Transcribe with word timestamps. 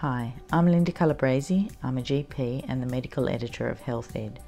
Hi, 0.00 0.32
I'm 0.50 0.66
Linda 0.66 0.92
Calabresi. 0.92 1.70
I'm 1.82 1.98
a 1.98 2.00
GP 2.00 2.64
and 2.66 2.82
the 2.82 2.86
medical 2.86 3.28
editor 3.28 3.68
of 3.68 3.82
Healthed. 3.82 4.38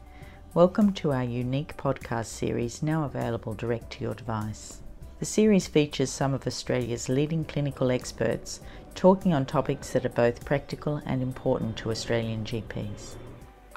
Welcome 0.54 0.94
to 0.94 1.12
our 1.12 1.24
unique 1.24 1.76
podcast 1.76 2.24
series 2.24 2.82
now 2.82 3.04
available 3.04 3.52
direct 3.52 3.90
to 3.90 4.00
your 4.02 4.14
device. 4.14 4.80
The 5.18 5.26
series 5.26 5.66
features 5.66 6.08
some 6.08 6.32
of 6.32 6.46
Australia's 6.46 7.10
leading 7.10 7.44
clinical 7.44 7.90
experts 7.90 8.60
talking 8.94 9.34
on 9.34 9.44
topics 9.44 9.90
that 9.90 10.06
are 10.06 10.16
both 10.24 10.42
practical 10.46 11.02
and 11.04 11.20
important 11.20 11.76
to 11.76 11.90
Australian 11.90 12.46
GPs. 12.46 13.16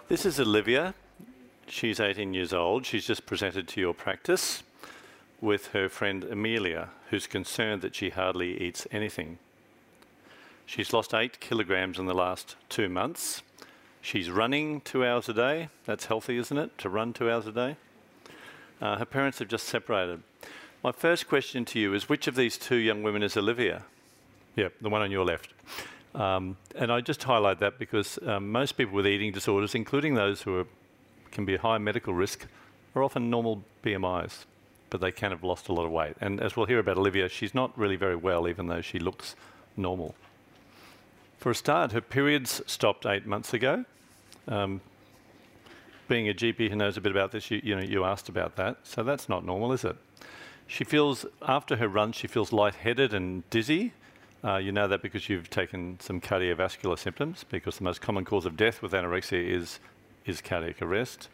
This 0.08 0.26
is 0.26 0.40
Olivia. 0.40 0.96
She's 1.68 2.00
18 2.00 2.34
years 2.34 2.54
old. 2.54 2.86
She's 2.86 3.06
just 3.06 3.26
presented 3.26 3.68
to 3.68 3.82
your 3.82 3.94
practice 3.94 4.64
with 5.42 5.74
her 5.74 5.90
friend 5.90 6.24
Amelia, 6.24 6.92
who's 7.10 7.28
concerned 7.28 7.82
that 7.82 7.96
she 7.96 8.12
hardly 8.12 8.62
eats 8.62 8.88
anything. 8.92 9.40
She's 10.66 10.94
lost 10.94 11.14
eight 11.14 11.40
kilograms 11.40 12.00
in 12.00 12.06
the 12.06 12.14
last 12.14 12.56
two 12.70 12.90
months. 12.90 13.44
She's 14.02 14.30
running 14.30 14.82
two 14.82 15.06
hours 15.06 15.30
a 15.30 15.34
day. 15.34 15.70
That's 15.86 16.06
healthy, 16.06 16.38
isn't 16.38 16.58
it, 16.58 16.78
to 16.80 16.90
run 16.90 17.14
two 17.14 17.30
hours 17.30 17.48
a 17.48 17.52
day? 17.52 17.78
Uh, 18.82 18.98
her 18.98 19.06
parents 19.06 19.40
have 19.40 19.48
just 19.48 19.68
separated. 19.68 20.22
My 20.84 20.92
first 20.92 21.28
question 21.28 21.66
to 21.66 21.80
you 21.80 21.94
is 21.94 22.10
which 22.10 22.28
of 22.28 22.36
these 22.36 22.58
two 22.58 22.76
young 22.76 23.04
women 23.04 23.24
is 23.24 23.36
Olivia? 23.36 23.84
Yep, 24.56 24.74
the 24.82 24.90
one 24.90 25.02
on 25.02 25.12
your 25.12 25.26
left. 25.26 25.54
Um, 26.14 26.58
and 26.76 26.92
I 26.92 27.02
just 27.02 27.24
highlight 27.24 27.60
that 27.60 27.78
because 27.78 28.20
um, 28.26 28.52
most 28.52 28.74
people 28.74 28.96
with 28.96 29.08
eating 29.08 29.32
disorders, 29.32 29.76
including 29.76 30.14
those 30.14 30.44
who 30.44 30.60
are, 30.60 30.68
can 31.32 31.46
be 31.46 31.56
a 31.56 31.60
high 31.60 31.78
medical 31.78 32.14
risk, 32.14 32.46
are 32.96 33.04
often 33.04 33.30
normal 33.30 33.64
BMIs, 33.84 34.46
but 34.90 35.02
they 35.02 35.12
can 35.12 35.32
have 35.32 35.44
lost 35.44 35.68
a 35.68 35.74
lot 35.74 35.86
of 35.86 35.92
weight. 35.92 36.16
And 36.22 36.40
as 36.40 36.56
we'll 36.56 36.68
hear 36.68 36.80
about 36.80 36.98
Olivia, 36.98 37.28
she's 37.28 37.54
not 37.54 37.78
really 37.78 37.98
very 37.98 38.16
well, 38.16 38.48
even 38.48 38.68
though 38.68 38.82
she 38.82 39.00
looks 39.00 39.36
normal. 39.76 40.16
For 41.38 41.52
a 41.52 41.56
start, 41.56 41.92
her 41.92 42.02
periods 42.02 42.62
stopped 42.66 43.06
eight 43.06 43.26
months 43.26 43.54
ago. 43.54 43.86
Um, 44.48 44.82
being 46.08 46.30
a 46.30 46.34
GP 46.34 46.70
who 46.70 46.76
knows 46.76 46.98
a 46.98 47.02
bit 47.02 47.12
about 47.12 47.32
this, 47.32 47.50
you, 47.50 47.62
you, 47.64 47.76
know, 47.76 47.82
you 47.82 48.04
asked 48.04 48.30
about 48.30 48.56
that, 48.58 48.78
so 48.84 49.04
that's 49.04 49.28
not 49.28 49.46
normal, 49.46 49.72
is 49.72 49.84
it? 49.84 49.96
She 50.68 50.84
feels, 50.84 51.26
after 51.42 51.76
her 51.78 51.88
run, 51.88 52.12
she 52.12 52.28
feels 52.28 52.52
lightheaded 52.52 53.14
and 53.14 53.48
dizzy. 53.50 53.94
Uh, 54.44 54.58
you 54.58 54.72
know 54.72 54.88
that 54.88 55.02
because 55.02 55.30
you've 55.30 55.50
taken 55.50 56.00
some 56.00 56.22
cardiovascular 56.22 56.98
symptoms, 56.98 57.44
because 57.50 57.78
the 57.78 57.84
most 57.84 58.02
common 58.02 58.26
cause 58.26 58.46
of 58.46 58.56
death 58.58 58.82
with 58.82 58.92
anorexia 58.92 59.48
is, 59.48 59.80
is 60.26 60.42
cardiac 60.42 60.82
arrest. 60.82 61.30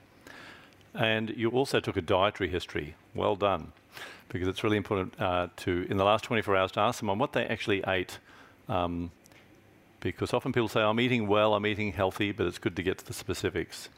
And 0.93 1.29
you 1.31 1.49
also 1.49 1.79
took 1.79 1.97
a 1.97 2.01
dietary 2.01 2.49
history. 2.49 2.95
Well 3.15 3.35
done. 3.35 3.71
Because 4.29 4.47
it's 4.47 4.63
really 4.63 4.77
important 4.77 5.19
uh, 5.19 5.47
to, 5.57 5.85
in 5.89 5.97
the 5.97 6.05
last 6.05 6.23
24 6.25 6.55
hours, 6.55 6.71
to 6.73 6.79
ask 6.79 6.99
someone 6.99 7.19
what 7.19 7.33
they 7.33 7.45
actually 7.45 7.83
ate 7.87 8.19
um, 8.69 9.11
because 10.01 10.33
often 10.33 10.51
people 10.51 10.67
say, 10.67 10.81
I'm 10.81 10.99
eating 10.99 11.27
well, 11.27 11.53
I'm 11.53 11.65
eating 11.65 11.93
healthy, 11.93 12.31
but 12.31 12.47
it's 12.47 12.59
good 12.59 12.75
to 12.75 12.83
get 12.83 12.97
to 12.97 13.05
the 13.05 13.13
specifics. 13.13 13.89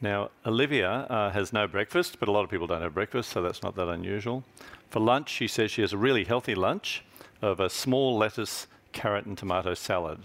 Now, 0.00 0.30
Olivia 0.44 0.90
uh, 0.90 1.30
has 1.30 1.52
no 1.52 1.68
breakfast, 1.68 2.18
but 2.18 2.28
a 2.28 2.32
lot 2.32 2.44
of 2.44 2.50
people 2.50 2.66
don't 2.66 2.82
have 2.82 2.94
breakfast, 2.94 3.30
so 3.30 3.42
that's 3.42 3.62
not 3.62 3.76
that 3.76 3.88
unusual. 3.88 4.44
For 4.90 5.00
lunch, 5.00 5.28
she 5.28 5.46
says 5.46 5.70
she 5.70 5.82
has 5.82 5.92
a 5.92 5.96
really 5.96 6.24
healthy 6.24 6.54
lunch 6.54 7.04
of 7.40 7.60
a 7.60 7.70
small 7.70 8.16
lettuce, 8.16 8.66
carrot, 8.92 9.26
and 9.26 9.38
tomato 9.38 9.74
salad. 9.74 10.20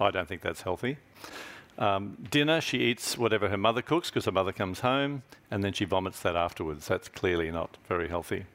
I 0.00 0.10
don't 0.10 0.26
think 0.26 0.42
that's 0.42 0.62
healthy. 0.62 0.96
Um, 1.78 2.16
dinner, 2.30 2.60
she 2.60 2.78
eats 2.78 3.16
whatever 3.16 3.48
her 3.48 3.56
mother 3.56 3.82
cooks 3.82 4.10
because 4.10 4.24
her 4.24 4.32
mother 4.32 4.52
comes 4.52 4.80
home, 4.80 5.22
and 5.50 5.62
then 5.62 5.72
she 5.72 5.84
vomits 5.84 6.20
that 6.20 6.36
afterwards. 6.36 6.86
That's 6.86 7.08
clearly 7.08 7.50
not 7.50 7.76
very 7.88 8.08
healthy. 8.08 8.46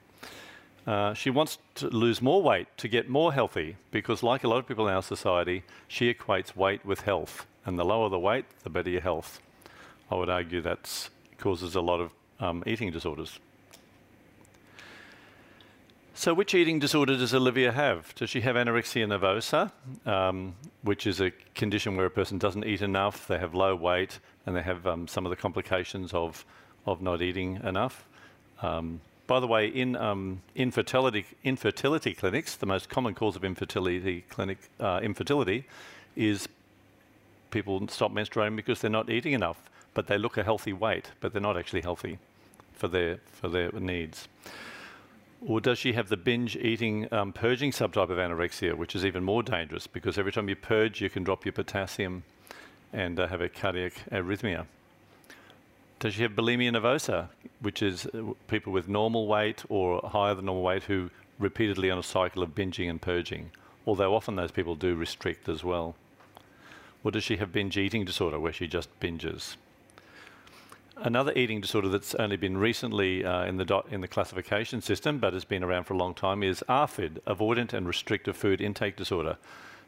Uh, 0.88 1.14
she 1.14 1.30
wants 1.30 1.58
to 1.76 1.90
lose 1.90 2.22
more 2.22 2.42
weight 2.42 2.68
to 2.78 2.88
get 2.88 3.10
more 3.10 3.34
healthy 3.34 3.76
because, 3.92 4.24
like 4.24 4.46
a 4.46 4.48
lot 4.48 4.58
of 4.58 4.68
people 4.68 4.88
in 4.88 4.94
our 4.94 5.04
society, 5.04 5.64
she 5.90 6.12
equates 6.14 6.56
weight 6.56 6.86
with 6.86 7.02
health. 7.02 7.46
And 7.66 7.78
the 7.78 7.84
lower 7.84 8.08
the 8.08 8.18
weight, 8.18 8.46
the 8.64 8.70
better 8.70 8.90
your 8.90 9.02
health. 9.02 9.42
I 10.10 10.16
would 10.16 10.30
argue 10.30 10.62
that 10.62 11.10
causes 11.38 11.76
a 11.76 11.82
lot 11.82 12.00
of 12.00 12.12
um, 12.40 12.64
eating 12.66 12.92
disorders. 12.92 13.38
So, 16.14 16.34
which 16.34 16.56
eating 16.56 16.80
disorder 16.80 17.18
does 17.18 17.34
Olivia 17.34 17.74
have? 17.74 18.16
Does 18.16 18.30
she 18.30 18.40
have 18.42 18.56
anorexia 18.56 19.06
nervosa, 19.06 19.72
um, 20.10 20.56
which 20.84 21.06
is 21.06 21.20
a 21.20 21.32
condition 21.54 21.98
where 21.98 22.06
a 22.06 22.10
person 22.10 22.38
doesn't 22.38 22.64
eat 22.64 22.82
enough, 22.82 23.28
they 23.28 23.38
have 23.38 23.54
low 23.54 23.76
weight, 23.76 24.20
and 24.46 24.56
they 24.56 24.62
have 24.62 24.88
um, 24.88 25.08
some 25.08 25.26
of 25.26 25.30
the 25.32 25.36
complications 25.36 26.14
of, 26.14 26.46
of 26.86 27.02
not 27.02 27.22
eating 27.22 27.60
enough? 27.64 28.08
Um, 28.62 29.02
by 29.28 29.42
the 29.42 29.48
way, 29.48 29.68
in 29.68 29.96
um, 29.98 30.42
infertility, 30.56 31.26
infertility 31.44 32.14
clinics, 32.14 32.56
the 32.56 32.66
most 32.66 32.90
common 32.90 33.14
cause 33.14 33.36
of 33.36 33.44
infertility 33.44 34.22
clinic 34.30 34.58
uh, 34.80 35.02
infertility 35.04 35.66
is 36.16 36.48
people 37.52 37.88
stop 37.90 38.12
menstruating 38.12 38.56
because 38.56 38.80
they're 38.80 38.90
not 38.90 39.10
eating 39.10 39.34
enough, 39.34 39.58
but 39.94 40.08
they 40.08 40.18
look 40.18 40.38
a 40.38 40.44
healthy 40.44 40.74
weight, 40.74 41.12
but 41.20 41.34
they're 41.34 41.42
not 41.42 41.58
actually 41.58 41.82
healthy 41.82 42.18
for 42.74 42.88
their 42.88 43.20
for 43.32 43.50
their 43.50 43.72
needs. 43.74 44.30
Or 45.46 45.62
does 45.62 45.78
she 45.78 45.94
have 45.94 46.10
the 46.10 46.18
binge 46.18 46.56
eating 46.56 47.12
um, 47.14 47.32
purging 47.32 47.72
subtype 47.72 48.10
of 48.10 48.18
anorexia, 48.18 48.76
which 48.76 48.96
is 48.96 49.06
even 49.06 49.24
more 49.24 49.44
dangerous 49.44 49.86
because 49.86 50.18
every 50.18 50.32
time 50.32 50.50
you 50.50 50.56
purge, 50.56 51.02
you 51.02 51.10
can 51.10 51.24
drop 51.24 51.46
your 51.46 51.52
potassium 51.52 52.24
and 52.92 53.20
uh, 53.20 53.28
have 53.28 53.42
a 53.42 53.50
cardiac 53.50 53.94
arrhythmia? 54.12 54.66
Does 56.00 56.14
she 56.14 56.22
have 56.22 56.34
bulimia 56.34 56.72
nervosa, 56.72 57.30
which 57.60 57.82
is 57.82 58.06
uh, 58.06 58.34
people 58.48 58.72
with 58.72 58.88
normal 58.88 59.26
weight 59.26 59.64
or 59.68 60.00
higher 60.08 60.36
than 60.36 60.46
normal 60.46 60.64
weight 60.64 60.84
who 60.84 61.10
repeatedly 61.40 61.90
on 61.90 61.98
a 61.98 62.04
cycle 62.04 62.44
of 62.44 62.54
binging 62.54 62.88
and 62.88 63.02
purging? 63.02 63.50
Although 63.88 64.14
often 64.14 64.36
those 64.36 64.52
people 64.52 64.76
do 64.76 64.96
restrict 64.96 65.50
as 65.50 65.64
well. 65.64 65.96
Or 67.04 67.10
does 67.10 67.24
she 67.24 67.38
have 67.38 67.52
binge 67.52 67.78
eating 67.78 68.06
disorder 68.06 68.40
where 68.40 68.54
she 68.54 68.68
just 68.68 68.90
binges? 69.00 69.56
Another 70.98 71.32
eating 71.36 71.62
disorder 71.62 71.90
that's 71.90 72.14
only 72.16 72.38
been 72.38 72.58
recently 72.58 73.24
uh, 73.24 73.46
in, 73.46 73.58
the 73.58 73.84
in 73.90 74.02
the 74.02 74.08
classification 74.08 74.82
system 74.82 75.18
but 75.18 75.34
has 75.34 75.46
been 75.46 75.64
around 75.64 75.86
for 75.86 75.94
a 75.94 75.98
long 75.98 76.14
time 76.14 76.44
is 76.44 76.64
ARFID, 76.70 77.22
Avoidant 77.26 77.74
and 77.74 77.88
Restrictive 77.88 78.38
Food 78.38 78.62
Intake 78.62 78.96
Disorder. 78.96 79.38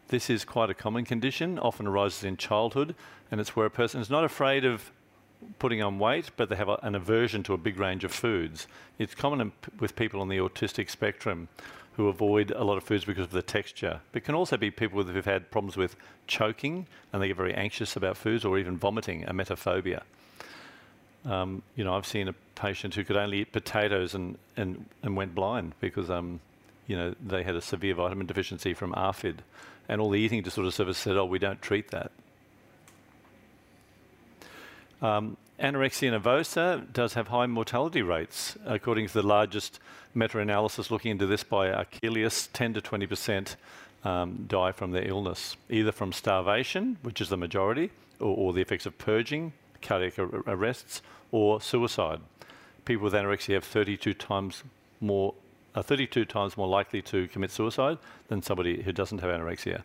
This 0.07 0.29
is 0.29 0.43
quite 0.43 0.71
a 0.71 0.73
common 0.73 1.05
condition, 1.05 1.59
often 1.59 1.85
arises 1.85 2.23
in 2.23 2.37
childhood, 2.37 2.95
and 3.29 3.39
it's 3.39 3.55
where 3.55 3.67
a 3.67 3.71
person 3.71 4.01
is 4.01 4.09
not 4.09 4.23
afraid 4.23 4.65
of 4.65 4.91
putting 5.57 5.81
on 5.81 5.99
weight, 5.99 6.31
but 6.37 6.49
they 6.49 6.55
have 6.55 6.69
a, 6.69 6.79
an 6.83 6.95
aversion 6.95 7.43
to 7.43 7.53
a 7.53 7.57
big 7.57 7.79
range 7.79 8.03
of 8.03 8.11
foods. 8.11 8.67
It's 8.97 9.15
common 9.15 9.51
with 9.79 9.95
people 9.95 10.21
on 10.21 10.29
the 10.29 10.37
autistic 10.37 10.89
spectrum 10.89 11.47
who 11.93 12.07
avoid 12.07 12.51
a 12.51 12.63
lot 12.63 12.77
of 12.77 12.83
foods 12.83 13.03
because 13.03 13.25
of 13.25 13.31
the 13.31 13.41
texture. 13.41 13.99
But 14.11 14.21
it 14.21 14.25
can 14.25 14.35
also 14.35 14.55
be 14.55 14.71
people 14.71 15.03
who've 15.03 15.25
had 15.25 15.51
problems 15.51 15.75
with 15.75 15.97
choking 16.27 16.87
and 17.11 17.21
they 17.21 17.27
get 17.27 17.37
very 17.37 17.53
anxious 17.53 17.95
about 17.95 18.15
foods 18.15 18.45
or 18.45 18.57
even 18.57 18.77
vomiting, 18.77 19.23
emetophobia. 19.25 20.03
Um, 21.25 21.61
you 21.75 21.83
know, 21.83 21.95
I've 21.95 22.05
seen 22.05 22.29
a 22.29 22.35
patient 22.55 22.95
who 22.95 23.03
could 23.03 23.17
only 23.17 23.39
eat 23.39 23.51
potatoes 23.51 24.15
and, 24.15 24.37
and, 24.55 24.85
and 25.03 25.17
went 25.17 25.35
blind 25.35 25.73
because, 25.81 26.09
um, 26.09 26.39
you 26.87 26.95
know, 26.95 27.13
they 27.25 27.43
had 27.43 27.55
a 27.55 27.61
severe 27.61 27.95
vitamin 27.95 28.27
deficiency 28.27 28.73
from 28.73 28.93
ARFID. 28.93 29.39
And 29.89 29.99
all 29.99 30.09
the 30.09 30.19
eating 30.19 30.41
disorder 30.41 30.71
service 30.71 30.97
said, 30.97 31.17
oh, 31.17 31.25
we 31.25 31.39
don't 31.39 31.61
treat 31.61 31.91
that. 31.91 32.11
Um, 35.01 35.37
anorexia 35.59 36.19
nervosa 36.19 36.91
does 36.91 37.13
have 37.13 37.29
high 37.29 37.47
mortality 37.47 38.01
rates. 38.01 38.57
According 38.65 39.07
to 39.07 39.13
the 39.13 39.23
largest 39.23 39.79
meta-analysis 40.13 40.91
looking 40.91 41.11
into 41.11 41.25
this 41.25 41.43
by 41.43 41.69
Arcelus, 41.69 42.49
10 42.51 42.73
to 42.73 42.81
20 42.81 43.07
percent 43.07 43.55
um, 44.03 44.45
die 44.47 44.71
from 44.71 44.91
their 44.91 45.07
illness, 45.07 45.55
either 45.69 45.91
from 45.91 46.11
starvation, 46.11 46.97
which 47.01 47.21
is 47.21 47.29
the 47.29 47.37
majority, 47.37 47.91
or, 48.19 48.35
or 48.35 48.53
the 48.53 48.61
effects 48.61 48.85
of 48.85 48.97
purging, 48.97 49.53
cardiac 49.81 50.17
ar 50.19 50.29
arrests, 50.47 51.01
or 51.31 51.61
suicide. 51.61 52.19
People 52.85 53.05
with 53.05 53.13
anorexia 53.13 53.55
have 53.55 53.63
32 53.63 54.13
times 54.13 54.63
more, 54.99 55.33
are 55.75 55.83
32 55.83 56.25
times 56.25 56.57
more 56.57 56.67
likely 56.67 57.01
to 57.03 57.27
commit 57.27 57.51
suicide 57.51 57.97
than 58.27 58.41
somebody 58.41 58.81
who 58.81 58.91
doesn't 58.91 59.19
have 59.19 59.29
anorexia. 59.29 59.83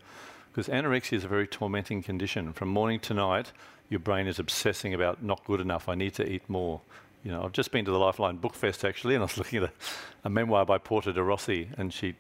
Because 0.55 0.73
anorexia 0.73 1.15
is 1.15 1.25
a 1.25 1.29
very 1.29 1.49
tormenting 1.49 2.01
condition. 2.01 2.53
From 2.53 2.69
morning 2.69 3.01
to 3.01 3.15
night, 3.15 3.51
your 3.91 3.99
brain 3.99 4.29
is 4.29 4.39
obsessing 4.39 4.95
about 4.95 5.21
not 5.21 5.45
good 5.47 5.61
enough, 5.61 5.89
I 5.89 5.97
need 5.97 6.15
to 6.15 6.31
eat 6.31 6.49
more. 6.49 6.81
You 7.25 7.33
know, 7.33 7.43
I've 7.43 7.51
just 7.51 7.73
been 7.73 7.85
to 7.87 7.91
the 7.91 7.99
Lifeline 7.99 8.37
Book 8.37 8.55
Fest 8.55 8.85
actually, 8.85 9.17
and 9.17 9.23
I 9.23 9.25
was 9.25 9.37
looking 9.39 9.65
at 9.65 9.71
a, 9.71 9.73
a 10.23 10.31
memoir 10.31 10.65
by 10.65 10.79
Portia 10.79 11.13
de 11.13 11.23
Rossi, 11.25 11.71
and 11.77 11.93
she 11.93 12.15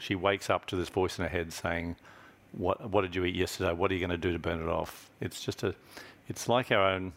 she 0.00 0.14
wakes 0.14 0.50
up 0.50 0.66
to 0.66 0.76
this 0.76 0.90
voice 0.90 1.18
in 1.18 1.22
her 1.22 1.30
head 1.30 1.50
saying, 1.50 1.96
"What 2.52 2.90
what 2.90 3.00
did 3.02 3.14
you 3.16 3.24
eat 3.24 3.34
yesterday? 3.34 3.72
What 3.72 3.90
are 3.90 3.94
you 3.94 4.00
going 4.00 4.10
to 4.10 4.18
do 4.18 4.32
to 4.32 4.38
burn 4.38 4.60
it 4.60 4.68
off?" 4.68 5.08
It's 5.22 5.42
just 5.42 5.62
a, 5.62 5.74
it's 6.28 6.46
like 6.46 6.70
our 6.70 6.90
own, 6.90 7.14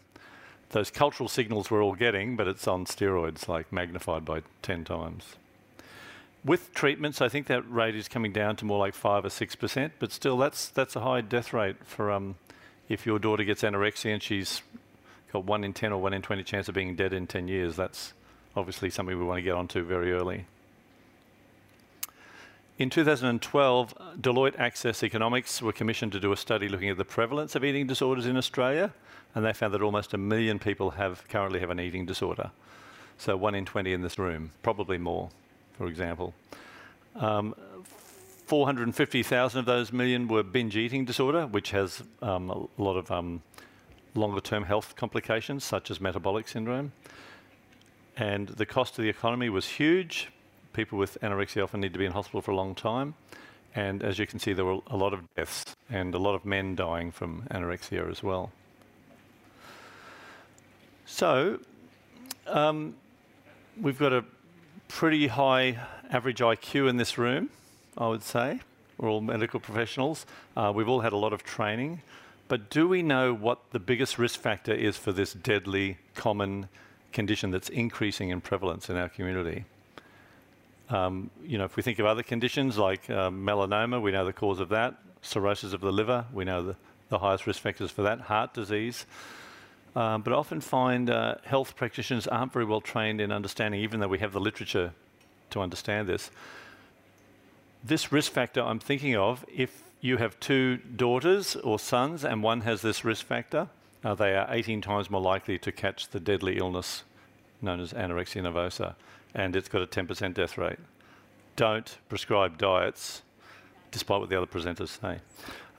those 0.70 0.90
cultural 0.90 1.28
signals 1.28 1.70
we're 1.70 1.84
all 1.84 1.94
getting, 1.94 2.34
but 2.34 2.48
it's 2.48 2.66
on 2.66 2.86
steroids, 2.86 3.46
like 3.46 3.70
magnified 3.70 4.24
by 4.24 4.40
ten 4.62 4.84
times. 4.84 5.36
With 6.44 6.74
treatments, 6.74 7.20
I 7.20 7.28
think 7.28 7.46
that 7.46 7.62
rate 7.70 7.94
is 7.94 8.08
coming 8.08 8.32
down 8.32 8.56
to 8.56 8.64
more 8.64 8.78
like 8.78 8.94
five 8.94 9.24
or 9.24 9.30
six 9.30 9.54
percent, 9.54 9.92
but 10.00 10.10
still, 10.10 10.36
that's 10.36 10.68
that's 10.68 10.96
a 10.96 11.00
high 11.00 11.20
death 11.20 11.52
rate 11.52 11.76
for 11.84 12.10
um, 12.10 12.34
if 12.88 13.06
your 13.06 13.18
daughter 13.18 13.44
gets 13.44 13.62
anorexia 13.62 14.12
and 14.12 14.22
she's 14.22 14.62
got 15.32 15.44
1 15.44 15.64
in 15.64 15.72
10 15.72 15.92
or 15.92 16.00
1 16.00 16.12
in 16.12 16.20
20 16.20 16.42
chance 16.42 16.68
of 16.68 16.74
being 16.74 16.94
dead 16.94 17.12
in 17.12 17.26
10 17.26 17.48
years, 17.48 17.76
that's 17.76 18.12
obviously 18.54 18.90
something 18.90 19.18
we 19.18 19.24
want 19.24 19.38
to 19.38 19.42
get 19.42 19.54
onto 19.54 19.82
very 19.82 20.12
early. 20.12 20.44
In 22.78 22.90
2012, 22.90 23.94
Deloitte 24.20 24.58
Access 24.58 25.02
Economics 25.02 25.62
were 25.62 25.72
commissioned 25.72 26.12
to 26.12 26.20
do 26.20 26.32
a 26.32 26.36
study 26.36 26.68
looking 26.68 26.88
at 26.88 26.98
the 26.98 27.04
prevalence 27.04 27.54
of 27.54 27.64
eating 27.64 27.86
disorders 27.86 28.26
in 28.26 28.36
Australia, 28.36 28.92
and 29.34 29.44
they 29.44 29.52
found 29.52 29.72
that 29.72 29.82
almost 29.82 30.12
a 30.12 30.18
million 30.18 30.58
people 30.58 30.90
have 30.92 31.26
currently 31.28 31.60
have 31.60 31.70
an 31.70 31.80
eating 31.80 32.04
disorder. 32.04 32.50
So 33.16 33.36
one 33.36 33.54
in 33.54 33.64
20 33.64 33.92
in 33.92 34.02
this 34.02 34.18
room, 34.18 34.50
probably 34.62 34.98
more, 34.98 35.30
for 35.82 35.88
example. 35.88 36.32
Um, 37.16 37.56
450,000 38.46 39.58
of 39.58 39.66
those 39.66 39.92
million 39.92 40.28
were 40.28 40.44
binge 40.44 40.76
eating 40.76 41.04
disorder, 41.04 41.48
which 41.48 41.72
has 41.72 42.04
um, 42.20 42.50
a 42.50 42.68
lot 42.80 42.96
of 42.96 43.10
um, 43.10 43.42
longer 44.14 44.40
term 44.40 44.62
health 44.62 44.94
complications, 44.94 45.64
such 45.64 45.90
as 45.90 46.00
metabolic 46.00 46.46
syndrome. 46.46 46.92
And 48.16 48.46
the 48.50 48.64
cost 48.64 48.94
to 48.94 49.02
the 49.02 49.08
economy 49.08 49.48
was 49.48 49.66
huge 49.66 50.28
people 50.72 50.98
with 50.98 51.18
anorexia 51.20 51.64
often 51.64 51.80
need 51.80 51.94
to 51.94 51.98
be 51.98 52.04
in 52.04 52.12
hospital 52.12 52.40
for 52.40 52.52
a 52.52 52.56
long 52.56 52.76
time. 52.76 53.14
And 53.74 54.04
as 54.04 54.20
you 54.20 54.26
can 54.28 54.38
see, 54.38 54.52
there 54.52 54.64
were 54.64 54.78
a 54.86 54.96
lot 54.96 55.12
of 55.12 55.22
deaths 55.34 55.64
and 55.90 56.14
a 56.14 56.18
lot 56.18 56.36
of 56.36 56.44
men 56.44 56.76
dying 56.76 57.10
from 57.10 57.42
anorexia 57.50 58.08
as 58.08 58.22
well. 58.22 58.52
So, 61.06 61.58
um, 62.46 62.94
we've 63.80 63.98
got 63.98 64.12
a 64.12 64.24
pretty 64.92 65.26
high 65.26 65.78
average 66.10 66.40
IQ 66.40 66.88
in 66.88 66.98
this 66.98 67.16
room, 67.16 67.48
I 67.96 68.08
would 68.08 68.22
say. 68.22 68.60
We're 68.98 69.08
all 69.10 69.22
medical 69.22 69.58
professionals. 69.58 70.26
Uh, 70.54 70.70
we've 70.74 70.88
all 70.88 71.00
had 71.00 71.14
a 71.14 71.16
lot 71.16 71.32
of 71.32 71.42
training. 71.42 72.02
But 72.46 72.68
do 72.68 72.86
we 72.86 73.02
know 73.02 73.32
what 73.32 73.58
the 73.70 73.78
biggest 73.78 74.18
risk 74.18 74.38
factor 74.38 74.72
is 74.72 74.98
for 74.98 75.10
this 75.10 75.32
deadly, 75.32 75.96
common 76.14 76.68
condition 77.10 77.50
that's 77.50 77.70
increasing 77.70 78.28
in 78.28 78.42
prevalence 78.42 78.90
in 78.90 78.96
our 78.96 79.08
community? 79.08 79.64
Um, 80.90 81.30
you 81.42 81.56
know, 81.56 81.64
if 81.64 81.74
we 81.74 81.82
think 81.82 81.98
of 81.98 82.04
other 82.04 82.22
conditions 82.22 82.76
like 82.76 83.08
uh, 83.08 83.30
melanoma, 83.30 84.00
we 84.00 84.12
know 84.12 84.26
the 84.26 84.32
cause 84.32 84.60
of 84.60 84.68
that. 84.68 84.94
Cirrhosis 85.22 85.72
of 85.72 85.80
the 85.80 85.90
liver, 85.90 86.26
we 86.34 86.44
know 86.44 86.62
the, 86.62 86.76
the 87.08 87.18
highest 87.18 87.46
risk 87.46 87.62
factors 87.62 87.90
for 87.90 88.02
that. 88.02 88.20
Heart 88.20 88.52
disease. 88.52 89.06
Um, 89.94 90.22
but 90.22 90.32
I 90.32 90.36
often 90.36 90.60
find 90.60 91.10
uh, 91.10 91.36
health 91.44 91.76
practitioners 91.76 92.26
aren't 92.26 92.52
very 92.52 92.64
well 92.64 92.80
trained 92.80 93.20
in 93.20 93.30
understanding, 93.30 93.80
even 93.80 94.00
though 94.00 94.08
we 94.08 94.20
have 94.20 94.32
the 94.32 94.40
literature 94.40 94.92
to 95.50 95.60
understand 95.60 96.08
this. 96.08 96.30
This 97.84 98.10
risk 98.10 98.32
factor 98.32 98.62
I'm 98.62 98.78
thinking 98.78 99.16
of, 99.16 99.44
if 99.54 99.82
you 100.00 100.16
have 100.16 100.38
two 100.40 100.76
daughters 100.76 101.56
or 101.56 101.78
sons 101.78 102.24
and 102.24 102.42
one 102.42 102.62
has 102.62 102.80
this 102.80 103.04
risk 103.04 103.26
factor, 103.26 103.68
uh, 104.04 104.14
they 104.14 104.34
are 104.34 104.46
18 104.50 104.80
times 104.80 105.10
more 105.10 105.20
likely 105.20 105.58
to 105.58 105.70
catch 105.70 106.08
the 106.08 106.20
deadly 106.20 106.58
illness 106.58 107.04
known 107.60 107.80
as 107.80 107.92
anorexia 107.92 108.42
nervosa 108.42 108.94
and 109.34 109.56
it's 109.56 109.68
got 109.68 109.82
a 109.82 109.86
10% 109.86 110.34
death 110.34 110.58
rate. 110.58 110.78
Don't 111.56 111.98
prescribe 112.08 112.58
diets, 112.58 113.22
despite 113.90 114.20
what 114.20 114.28
the 114.28 114.36
other 114.36 114.46
presenters 114.46 115.00
say. 115.00 115.18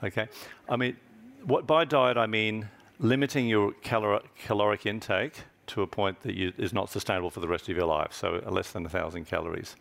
Okay? 0.02 0.28
I 0.68 0.76
mean, 0.76 0.96
what 1.44 1.66
by 1.66 1.84
diet 1.84 2.16
I 2.16 2.26
mean 2.26 2.68
limiting 2.98 3.48
your 3.48 3.72
calor 3.82 4.20
caloric 4.38 4.86
intake 4.86 5.42
to 5.66 5.82
a 5.82 5.86
point 5.86 6.20
that 6.20 6.34
you, 6.34 6.52
is 6.58 6.72
not 6.72 6.90
sustainable 6.90 7.30
for 7.30 7.40
the 7.40 7.48
rest 7.48 7.68
of 7.68 7.76
your 7.76 7.86
life, 7.86 8.12
so 8.12 8.42
less 8.46 8.72
than 8.72 8.82
1,000 8.82 9.24
calories. 9.24 9.76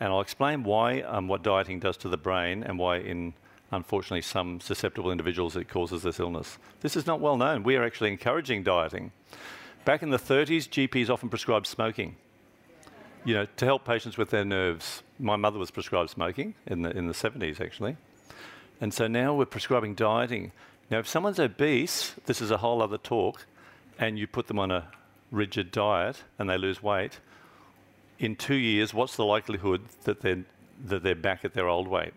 And 0.00 0.12
I'll 0.12 0.20
explain 0.20 0.64
why, 0.64 1.02
um, 1.02 1.28
what 1.28 1.42
dieting 1.42 1.78
does 1.78 1.96
to 1.98 2.08
the 2.08 2.16
brain, 2.16 2.62
and 2.62 2.78
why, 2.78 2.98
in 2.98 3.34
unfortunately 3.70 4.22
some 4.22 4.60
susceptible 4.60 5.10
individuals, 5.10 5.56
it 5.56 5.68
causes 5.68 6.02
this 6.02 6.18
illness. 6.18 6.58
This 6.80 6.96
is 6.96 7.06
not 7.06 7.20
well 7.20 7.36
known. 7.36 7.62
We 7.62 7.76
are 7.76 7.84
actually 7.84 8.10
encouraging 8.10 8.64
dieting. 8.64 9.12
Back 9.84 10.02
in 10.02 10.10
the 10.10 10.18
30s, 10.18 10.68
GPs 10.68 11.08
often 11.08 11.28
prescribed 11.28 11.66
smoking 11.66 12.16
you 13.24 13.34
know, 13.34 13.46
to 13.56 13.64
help 13.64 13.84
patients 13.84 14.16
with 14.16 14.30
their 14.30 14.44
nerves. 14.44 15.02
My 15.18 15.36
mother 15.36 15.58
was 15.58 15.70
prescribed 15.70 16.10
smoking 16.10 16.54
in 16.66 16.82
the, 16.82 16.96
in 16.96 17.06
the 17.08 17.12
70s, 17.12 17.60
actually. 17.60 17.96
And 18.80 18.94
so 18.94 19.06
now 19.06 19.34
we're 19.34 19.44
prescribing 19.44 19.94
dieting. 19.94 20.52
Now, 20.90 20.98
if 20.98 21.08
someone's 21.08 21.38
obese, 21.38 22.14
this 22.26 22.40
is 22.40 22.50
a 22.50 22.58
whole 22.58 22.82
other 22.82 22.98
talk, 22.98 23.46
and 23.98 24.18
you 24.18 24.26
put 24.26 24.46
them 24.46 24.58
on 24.58 24.70
a 24.70 24.88
rigid 25.30 25.70
diet 25.70 26.22
and 26.38 26.48
they 26.48 26.56
lose 26.56 26.82
weight, 26.82 27.20
in 28.18 28.36
two 28.36 28.54
years, 28.54 28.94
what's 28.94 29.16
the 29.16 29.24
likelihood 29.24 29.82
that 30.04 30.20
they're, 30.20 30.44
that 30.86 31.02
they're 31.02 31.14
back 31.14 31.44
at 31.44 31.54
their 31.54 31.68
old 31.68 31.86
weight? 31.86 32.14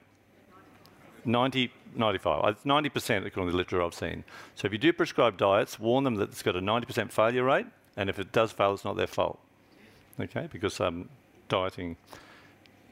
90, 1.26 1.72
95, 1.96 2.64
90% 2.64 3.26
according 3.26 3.48
to 3.48 3.52
the 3.52 3.58
literature 3.58 3.84
I've 3.84 3.94
seen. 3.94 4.24
So 4.56 4.66
if 4.66 4.72
you 4.72 4.80
do 4.80 4.92
prescribe 4.92 5.38
diets, 5.38 5.80
warn 5.80 6.04
them 6.04 6.16
that 6.16 6.30
it's 6.30 6.42
got 6.42 6.56
a 6.56 6.62
90% 6.62 7.12
failure 7.12 7.44
rate, 7.44 7.68
and 7.96 8.10
if 8.10 8.18
it 8.18 8.32
does 8.32 8.52
fail, 8.52 8.74
it's 8.74 8.86
not 8.86 8.98
their 8.98 9.08
fault 9.08 9.40
okay? 10.20 10.48
Because 10.52 10.80
um, 10.80 11.10
dieting 11.50 11.98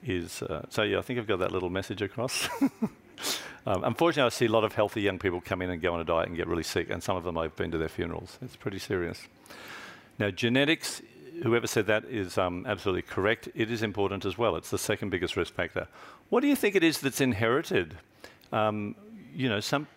is. 0.03 0.41
Uh, 0.41 0.65
so, 0.69 0.83
yeah, 0.83 0.99
I 0.99 1.01
think 1.01 1.19
I've 1.19 1.27
got 1.27 1.39
that 1.39 1.51
little 1.51 1.69
message 1.69 2.01
across. 2.01 2.47
um, 3.65 3.83
unfortunately, 3.83 4.27
I 4.27 4.29
see 4.29 4.45
a 4.45 4.51
lot 4.51 4.63
of 4.63 4.73
healthy 4.73 5.01
young 5.01 5.19
people 5.19 5.41
come 5.41 5.61
in 5.61 5.69
and 5.69 5.81
go 5.81 5.93
on 5.93 5.99
a 5.99 6.03
diet 6.03 6.27
and 6.27 6.37
get 6.37 6.47
really 6.47 6.63
sick, 6.63 6.89
and 6.89 7.03
some 7.03 7.15
of 7.17 7.23
them 7.23 7.37
I've 7.37 7.55
been 7.55 7.71
to 7.71 7.77
their 7.77 7.89
funerals. 7.89 8.37
It's 8.41 8.55
pretty 8.55 8.79
serious. 8.79 9.27
Now, 10.17 10.31
genetics, 10.31 11.01
whoever 11.43 11.67
said 11.67 11.87
that 11.87 12.05
is 12.05 12.37
um, 12.37 12.65
absolutely 12.67 13.03
correct. 13.03 13.49
It 13.55 13.71
is 13.71 13.83
important 13.83 14.25
as 14.25 14.37
well. 14.37 14.55
It's 14.55 14.69
the 14.69 14.77
second 14.77 15.09
biggest 15.09 15.35
risk 15.37 15.53
factor. 15.53 15.87
What 16.29 16.41
do 16.41 16.47
you 16.47 16.55
think 16.55 16.75
it 16.75 16.83
is 16.83 16.99
that's 16.99 17.21
inherited? 17.21 17.97
Um, 18.51 18.95
you 19.33 19.49
know, 19.49 19.59
some, 19.59 19.87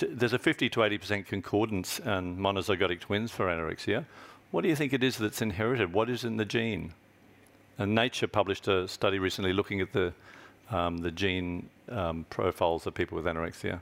there's 0.00 0.32
a 0.32 0.38
50 0.38 0.68
to 0.70 0.80
80% 0.80 1.26
concordance 1.26 1.98
in 2.00 2.36
monozygotic 2.36 3.00
twins 3.00 3.30
for 3.30 3.46
anorexia. 3.46 4.04
What 4.50 4.62
do 4.62 4.68
you 4.68 4.76
think 4.76 4.92
it 4.92 5.02
is 5.02 5.18
that's 5.18 5.42
inherited? 5.42 5.92
What 5.92 6.08
is 6.08 6.24
in 6.24 6.36
the 6.36 6.44
gene? 6.44 6.94
And 7.76 7.94
Nature 7.94 8.26
published 8.26 8.66
a 8.66 8.88
study 8.88 9.18
recently 9.18 9.52
looking 9.52 9.80
at 9.80 9.92
the, 9.92 10.12
um, 10.70 10.98
the 10.98 11.10
gene 11.10 11.68
um, 11.88 12.26
profiles 12.30 12.86
of 12.86 12.94
people 12.94 13.16
with 13.16 13.24
anorexia. 13.24 13.80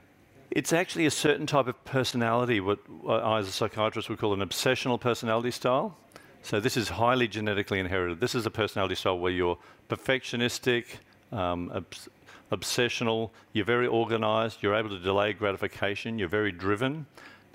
It's 0.51 0.73
actually 0.73 1.07
a 1.07 1.11
certain 1.11 1.47
type 1.47 1.67
of 1.67 1.85
personality, 1.85 2.61
what 2.61 2.79
I, 3.09 3.39
as 3.39 3.49
a 3.49 3.53
psychiatrist, 3.53 4.09
would 4.09 4.19
call 4.19 4.33
an 4.33 4.41
obsessional 4.41 5.01
personality 5.01 5.51
style. 5.51 5.97
So, 6.43 6.61
this 6.61 6.77
is 6.77 6.89
highly 6.89 7.27
genetically 7.27 7.81
inherited. 7.81 8.21
This 8.21 8.35
is 8.35 8.47
a 8.47 8.51
personality 8.51 8.95
style 8.95 9.19
where 9.19 9.33
you're 9.33 9.59
perfectionistic, 9.89 10.85
um, 11.33 11.73
obs- 11.75 12.09
obsessional, 12.53 13.31
you're 13.53 13.65
very 13.65 13.89
organized, 13.89 14.63
you're 14.63 14.77
able 14.77 14.91
to 14.91 15.01
delay 15.01 15.33
gratification, 15.33 16.19
you're 16.19 16.29
very 16.29 16.53
driven, 16.53 17.07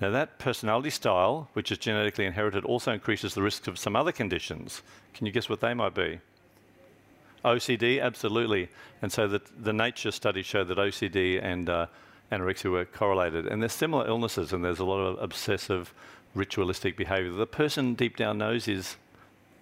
now, 0.02 0.10
that 0.10 0.40
personality 0.40 0.90
style, 0.90 1.48
which 1.52 1.70
is 1.70 1.78
genetically 1.78 2.24
inherited, 2.24 2.64
also 2.64 2.92
increases 2.92 3.34
the 3.34 3.42
risk 3.42 3.68
of 3.68 3.78
some 3.78 3.94
other 3.94 4.10
conditions. 4.10 4.82
Can 5.14 5.26
you 5.26 5.32
guess 5.32 5.48
what 5.48 5.60
they 5.60 5.74
might 5.74 5.94
be? 5.94 6.18
OCD, 7.44 8.00
absolutely. 8.00 8.68
And 9.00 9.10
so 9.12 9.26
the, 9.26 9.40
the 9.58 9.72
nature 9.72 10.10
studies 10.10 10.46
show 10.46 10.64
that 10.64 10.78
OCD 10.78 11.42
and 11.42 11.68
uh, 11.68 11.86
anorexia 12.30 12.70
were 12.70 12.84
correlated. 12.84 13.46
And 13.46 13.62
there's 13.62 13.72
similar 13.72 14.06
illnesses, 14.06 14.52
and 14.52 14.64
there's 14.64 14.78
a 14.78 14.84
lot 14.84 15.00
of 15.00 15.22
obsessive, 15.22 15.92
ritualistic 16.34 16.96
behavior. 16.96 17.32
The 17.32 17.46
person 17.46 17.94
deep 17.94 18.16
down 18.16 18.38
knows 18.38 18.68
is 18.68 18.96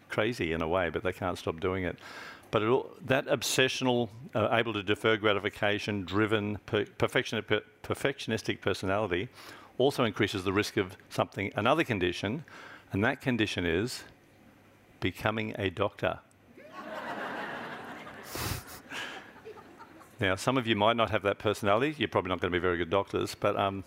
crazy 0.08 0.52
in 0.52 0.62
a 0.62 0.68
way, 0.68 0.90
but 0.90 1.02
they 1.02 1.12
can't 1.12 1.38
stop 1.38 1.60
doing 1.60 1.84
it. 1.84 1.98
But 2.50 2.62
it, 2.62 3.06
that 3.06 3.26
obsessional, 3.26 4.08
uh, 4.34 4.48
able 4.52 4.72
to 4.72 4.82
defer 4.82 5.16
gratification, 5.16 6.04
driven, 6.04 6.58
per, 6.66 6.84
perfectionistic 6.84 8.60
personality 8.60 9.28
also 9.78 10.04
increases 10.04 10.44
the 10.44 10.52
risk 10.52 10.76
of 10.76 10.96
something, 11.08 11.52
another 11.56 11.84
condition, 11.84 12.44
and 12.92 13.02
that 13.04 13.20
condition 13.20 13.64
is 13.64 14.04
becoming 15.00 15.54
a 15.58 15.70
doctor. 15.70 16.18
Now, 20.20 20.36
some 20.36 20.58
of 20.58 20.66
you 20.66 20.76
might 20.76 20.96
not 20.96 21.10
have 21.10 21.22
that 21.22 21.38
personality. 21.38 21.94
You're 21.96 22.08
probably 22.08 22.28
not 22.28 22.40
going 22.40 22.52
to 22.52 22.58
be 22.58 22.60
very 22.60 22.76
good 22.76 22.90
doctors, 22.90 23.34
but 23.34 23.56
um, 23.56 23.84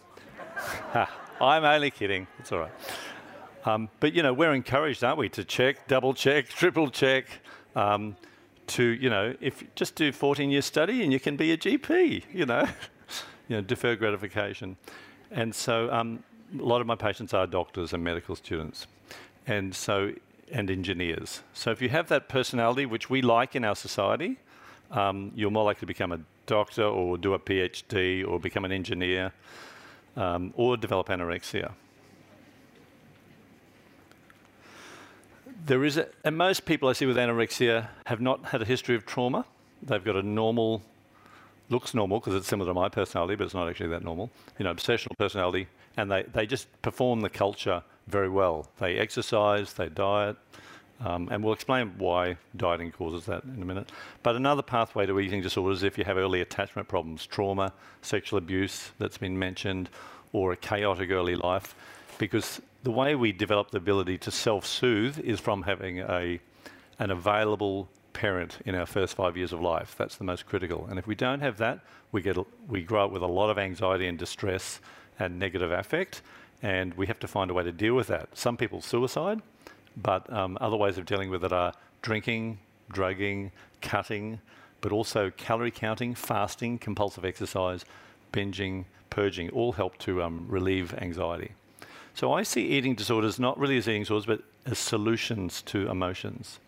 I'm 1.41 1.63
only 1.63 1.91
kidding. 1.91 2.27
It's 2.39 2.51
all 2.51 2.59
right. 2.59 2.71
Um, 3.65 3.89
but 3.99 4.13
you 4.13 4.23
know, 4.23 4.33
we're 4.33 4.53
encouraged, 4.53 5.03
aren't 5.03 5.19
we, 5.19 5.29
to 5.29 5.43
check, 5.43 5.87
double 5.87 6.13
check, 6.13 6.49
triple 6.49 6.89
check. 6.89 7.27
Um, 7.75 8.15
to 8.65 8.83
you 8.83 9.09
know, 9.09 9.35
if 9.41 9.63
just 9.75 9.95
do 9.95 10.11
14 10.11 10.49
year 10.49 10.61
study 10.61 11.03
and 11.03 11.11
you 11.11 11.19
can 11.19 11.35
be 11.35 11.51
a 11.51 11.57
GP. 11.57 12.23
You 12.33 12.45
know, 12.45 12.65
you 13.47 13.57
know, 13.57 13.61
defer 13.61 13.95
gratification. 13.95 14.77
And 15.31 15.53
so 15.53 15.91
um, 15.91 16.23
a 16.57 16.63
lot 16.63 16.81
of 16.81 16.87
my 16.87 16.95
patients 16.95 17.33
are 17.33 17.45
doctors 17.45 17.93
and 17.93 18.03
medical 18.03 18.35
students, 18.35 18.87
and 19.47 19.75
so 19.75 20.13
and 20.51 20.69
engineers. 20.69 21.41
So 21.53 21.71
if 21.71 21.81
you 21.81 21.89
have 21.89 22.07
that 22.09 22.29
personality, 22.29 22.85
which 22.85 23.09
we 23.09 23.21
like 23.21 23.55
in 23.55 23.63
our 23.63 23.75
society, 23.75 24.37
um, 24.93 25.31
you're 25.35 25.51
more 25.51 25.65
likely 25.65 25.81
to 25.81 25.85
become 25.85 26.12
a 26.12 26.19
doctor 26.45 26.83
or 26.83 27.17
do 27.17 27.33
a 27.33 27.39
PhD 27.39 28.27
or 28.27 28.39
become 28.39 28.65
an 28.65 28.71
engineer 28.71 29.31
um, 30.15 30.53
or 30.55 30.77
develop 30.77 31.07
anorexia. 31.07 31.73
There 35.65 35.85
is, 35.85 35.97
a, 35.97 36.07
and 36.23 36.38
most 36.38 36.65
people 36.65 36.89
I 36.89 36.93
see 36.93 37.05
with 37.05 37.17
anorexia 37.17 37.88
have 38.05 38.21
not 38.21 38.45
had 38.45 38.62
a 38.62 38.65
history 38.65 38.95
of 38.95 39.05
trauma. 39.05 39.45
They've 39.81 40.03
got 40.03 40.15
a 40.15 40.23
normal 40.23 40.81
looks 41.69 41.93
normal 41.93 42.19
because 42.19 42.35
it's 42.35 42.47
similar 42.47 42.69
to 42.69 42.73
my 42.73 42.89
personality, 42.89 43.35
but 43.35 43.45
it's 43.45 43.53
not 43.53 43.69
actually 43.69 43.89
that 43.89 44.03
normal. 44.03 44.29
You 44.59 44.65
know, 44.65 44.73
obsessional 44.73 45.17
personality, 45.17 45.67
and 45.97 46.12
they, 46.12 46.23
they 46.23 46.45
just 46.45 46.67
perform 46.81 47.21
the 47.21 47.29
culture 47.29 47.83
very 48.07 48.29
well. 48.29 48.67
They 48.79 48.97
exercise, 48.97 49.73
they 49.73 49.89
diet, 49.89 50.38
Um, 51.03 51.27
and 51.31 51.43
we'll 51.43 51.53
explain 51.53 51.93
why 51.98 52.38
dieting 52.55 52.91
causes 52.91 53.25
that 53.25 53.43
in 53.43 53.62
a 53.62 53.65
minute. 53.65 53.91
But 54.24 54.36
another 54.36 54.62
pathway 54.62 55.05
to 55.05 55.19
eating 55.19 55.41
disorders 55.41 55.79
is 55.79 55.83
if 55.83 55.98
you 55.98 56.05
have 56.05 56.17
early 56.17 56.39
attachment 56.39 56.88
problems, 56.88 57.25
trauma, 57.25 57.74
sexual 58.01 58.38
abuse 58.38 58.91
that's 59.00 59.17
been 59.17 59.38
mentioned, 59.38 59.89
or 60.31 60.53
a 60.53 60.57
chaotic 60.57 61.12
early 61.12 61.36
life. 61.36 61.75
Because 62.17 62.62
the 62.83 62.91
way 62.91 63.15
we 63.15 63.31
develop 63.31 63.72
the 63.72 63.77
ability 63.77 64.17
to 64.19 64.31
self 64.31 64.65
soothe 64.65 65.19
is 65.19 65.39
from 65.39 65.63
having 65.63 66.00
a, 66.00 66.39
an 67.00 67.12
available 67.12 67.89
parent 68.13 68.60
in 68.65 68.75
our 68.75 68.86
first 68.86 69.15
five 69.15 69.36
years 69.36 69.51
of 69.51 69.60
life. 69.60 69.95
That's 69.98 70.15
the 70.15 70.24
most 70.24 70.45
critical. 70.45 70.86
And 70.89 70.98
if 70.98 71.07
we 71.07 71.15
don't 71.15 71.41
have 71.41 71.57
that, 71.57 71.79
we, 72.12 72.22
get, 72.22 72.38
we 72.69 72.81
grow 72.81 73.05
up 73.05 73.12
with 73.12 73.24
a 73.24 73.27
lot 73.27 73.50
of 73.50 73.57
anxiety 73.57 74.07
and 74.07 74.17
distress 74.17 74.79
and 75.19 75.38
negative 75.39 75.72
affect, 75.72 76.22
and 76.62 76.93
we 76.93 77.07
have 77.07 77.19
to 77.19 77.27
find 77.27 77.51
a 77.51 77.53
way 77.53 77.63
to 77.63 77.72
deal 77.72 77.95
with 77.95 78.07
that. 78.07 78.29
Some 78.38 78.55
people 78.55 78.81
suicide, 78.81 79.41
but 79.97 80.31
um, 80.31 80.57
other 80.62 80.75
ways 80.75 80.97
of 80.97 81.05
dealing 81.05 81.29
with 81.29 81.43
it 81.43 81.53
are 81.53 81.73
drinking, 82.01 82.59
drugging, 82.91 83.51
cutting, 83.81 84.39
but 84.81 84.91
also 84.91 85.31
calorie 85.38 85.71
counting, 85.71 86.15
fasting, 86.15 86.77
compulsive 86.77 87.23
exercise, 87.25 87.85
binging, 88.31 88.85
purging, 89.09 89.50
all 89.51 89.73
help 89.73 89.97
to 90.00 90.21
um, 90.21 90.45
relieve 90.50 90.93
anxiety. 90.95 91.51
So 92.13 92.33
I 92.33 92.43
see 92.43 92.67
eating 92.67 92.95
disorders 92.95 93.39
not 93.39 93.57
really 93.57 93.77
as 93.77 93.88
eating 93.88 94.03
disorders, 94.03 94.25
but 94.25 94.41
as 94.65 94.77
solutions 94.77 95.62
to 95.63 95.89
emotions 95.89 96.59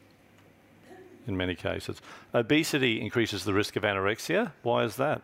in 1.27 1.37
many 1.37 1.55
cases. 1.55 2.01
Obesity 2.33 3.01
increases 3.01 3.43
the 3.43 3.53
risk 3.53 3.75
of 3.75 3.83
anorexia. 3.83 4.51
Why 4.63 4.83
is 4.83 4.95
that? 4.97 5.21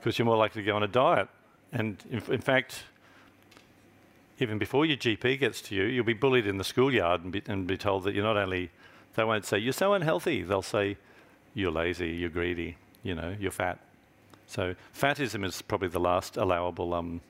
Because 0.00 0.18
you're 0.18 0.26
more 0.26 0.36
likely 0.36 0.62
to 0.62 0.66
go 0.66 0.76
on 0.76 0.82
a 0.82 0.88
diet. 0.88 1.28
And 1.72 1.96
in, 2.10 2.22
in, 2.32 2.40
fact, 2.40 2.84
even 4.38 4.58
before 4.58 4.84
your 4.86 4.96
GP 4.96 5.38
gets 5.38 5.60
to 5.62 5.74
you, 5.74 5.84
you'll 5.84 6.04
be 6.04 6.12
bullied 6.12 6.46
in 6.46 6.58
the 6.58 6.64
schoolyard 6.64 7.22
and 7.22 7.32
be, 7.32 7.42
and 7.46 7.66
be 7.66 7.76
told 7.76 8.04
that 8.04 8.14
you're 8.14 8.24
not 8.24 8.36
only, 8.36 8.70
they 9.14 9.24
won't 9.24 9.44
say, 9.44 9.58
you're 9.58 9.72
so 9.72 9.94
unhealthy, 9.94 10.42
they'll 10.42 10.62
say, 10.62 10.96
you're 11.54 11.70
lazy, 11.70 12.10
you're 12.10 12.30
greedy, 12.30 12.76
you 13.02 13.14
know, 13.14 13.36
you're 13.38 13.50
fat. 13.50 13.78
So 14.46 14.74
fatism 14.92 15.44
is 15.44 15.62
probably 15.62 15.88
the 15.88 16.00
last 16.00 16.36
allowable 16.36 16.94
um, 16.94 17.20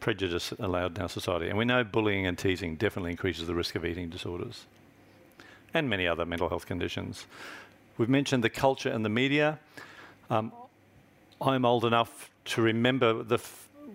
prejudice 0.00 0.52
allowed 0.58 0.96
in 0.96 1.02
our 1.02 1.08
society. 1.08 1.48
And 1.48 1.58
we 1.58 1.64
know 1.64 1.84
bullying 1.84 2.26
and 2.26 2.36
teasing 2.38 2.76
definitely 2.76 3.12
increases 3.12 3.46
the 3.46 3.54
risk 3.54 3.74
of 3.74 3.84
eating 3.84 4.10
disorders 4.10 4.66
and 5.72 5.90
many 5.90 6.06
other 6.06 6.24
mental 6.24 6.48
health 6.48 6.66
conditions. 6.66 7.26
We've 7.98 8.08
mentioned 8.08 8.44
the 8.44 8.50
culture 8.50 8.88
and 8.88 9.04
the 9.04 9.08
media. 9.08 9.58
Um, 10.30 10.52
I'm 11.40 11.64
old 11.64 11.84
enough 11.84 12.30
to 12.46 12.62
remember 12.62 13.22
the 13.22 13.38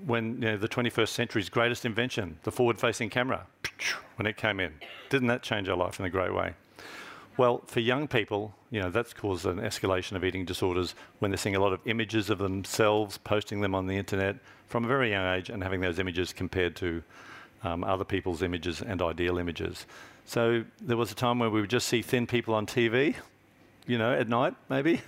when 0.05 0.35
you 0.35 0.51
know, 0.51 0.57
the 0.57 0.67
21st 0.67 1.09
century's 1.09 1.49
greatest 1.49 1.85
invention, 1.85 2.37
the 2.43 2.51
forward-facing 2.51 3.09
camera, 3.09 3.45
when 4.15 4.25
it 4.25 4.37
came 4.37 4.59
in. 4.59 4.73
Didn't 5.09 5.27
that 5.27 5.41
change 5.41 5.69
our 5.69 5.77
life 5.77 5.99
in 5.99 6.05
a 6.05 6.09
great 6.09 6.33
way? 6.33 6.53
Well, 7.37 7.61
for 7.67 7.79
young 7.79 8.07
people, 8.07 8.53
you 8.69 8.81
know, 8.81 8.89
that's 8.89 9.13
caused 9.13 9.45
an 9.45 9.59
escalation 9.59 10.17
of 10.17 10.25
eating 10.25 10.43
disorders 10.43 10.93
when 11.19 11.31
they're 11.31 11.37
seeing 11.37 11.55
a 11.55 11.59
lot 11.61 11.71
of 11.71 11.79
images 11.85 12.29
of 12.29 12.39
themselves, 12.39 13.17
posting 13.17 13.61
them 13.61 13.73
on 13.73 13.87
the 13.87 13.95
internet 13.95 14.35
from 14.67 14.83
a 14.83 14.87
very 14.87 15.11
young 15.11 15.25
age, 15.25 15.49
and 15.49 15.63
having 15.63 15.79
those 15.79 15.99
images 15.99 16.33
compared 16.33 16.75
to 16.75 17.01
um, 17.63 17.83
other 17.85 18.03
people's 18.03 18.41
images 18.41 18.81
and 18.81 19.01
ideal 19.01 19.37
images. 19.37 19.85
So 20.25 20.65
there 20.81 20.97
was 20.97 21.11
a 21.11 21.15
time 21.15 21.39
where 21.39 21.49
we 21.49 21.61
would 21.61 21.69
just 21.69 21.87
see 21.87 22.01
thin 22.01 22.27
people 22.27 22.53
on 22.53 22.65
TV, 22.65 23.15
you 23.87 23.97
know, 23.97 24.13
at 24.13 24.27
night 24.27 24.55
maybe. 24.67 25.01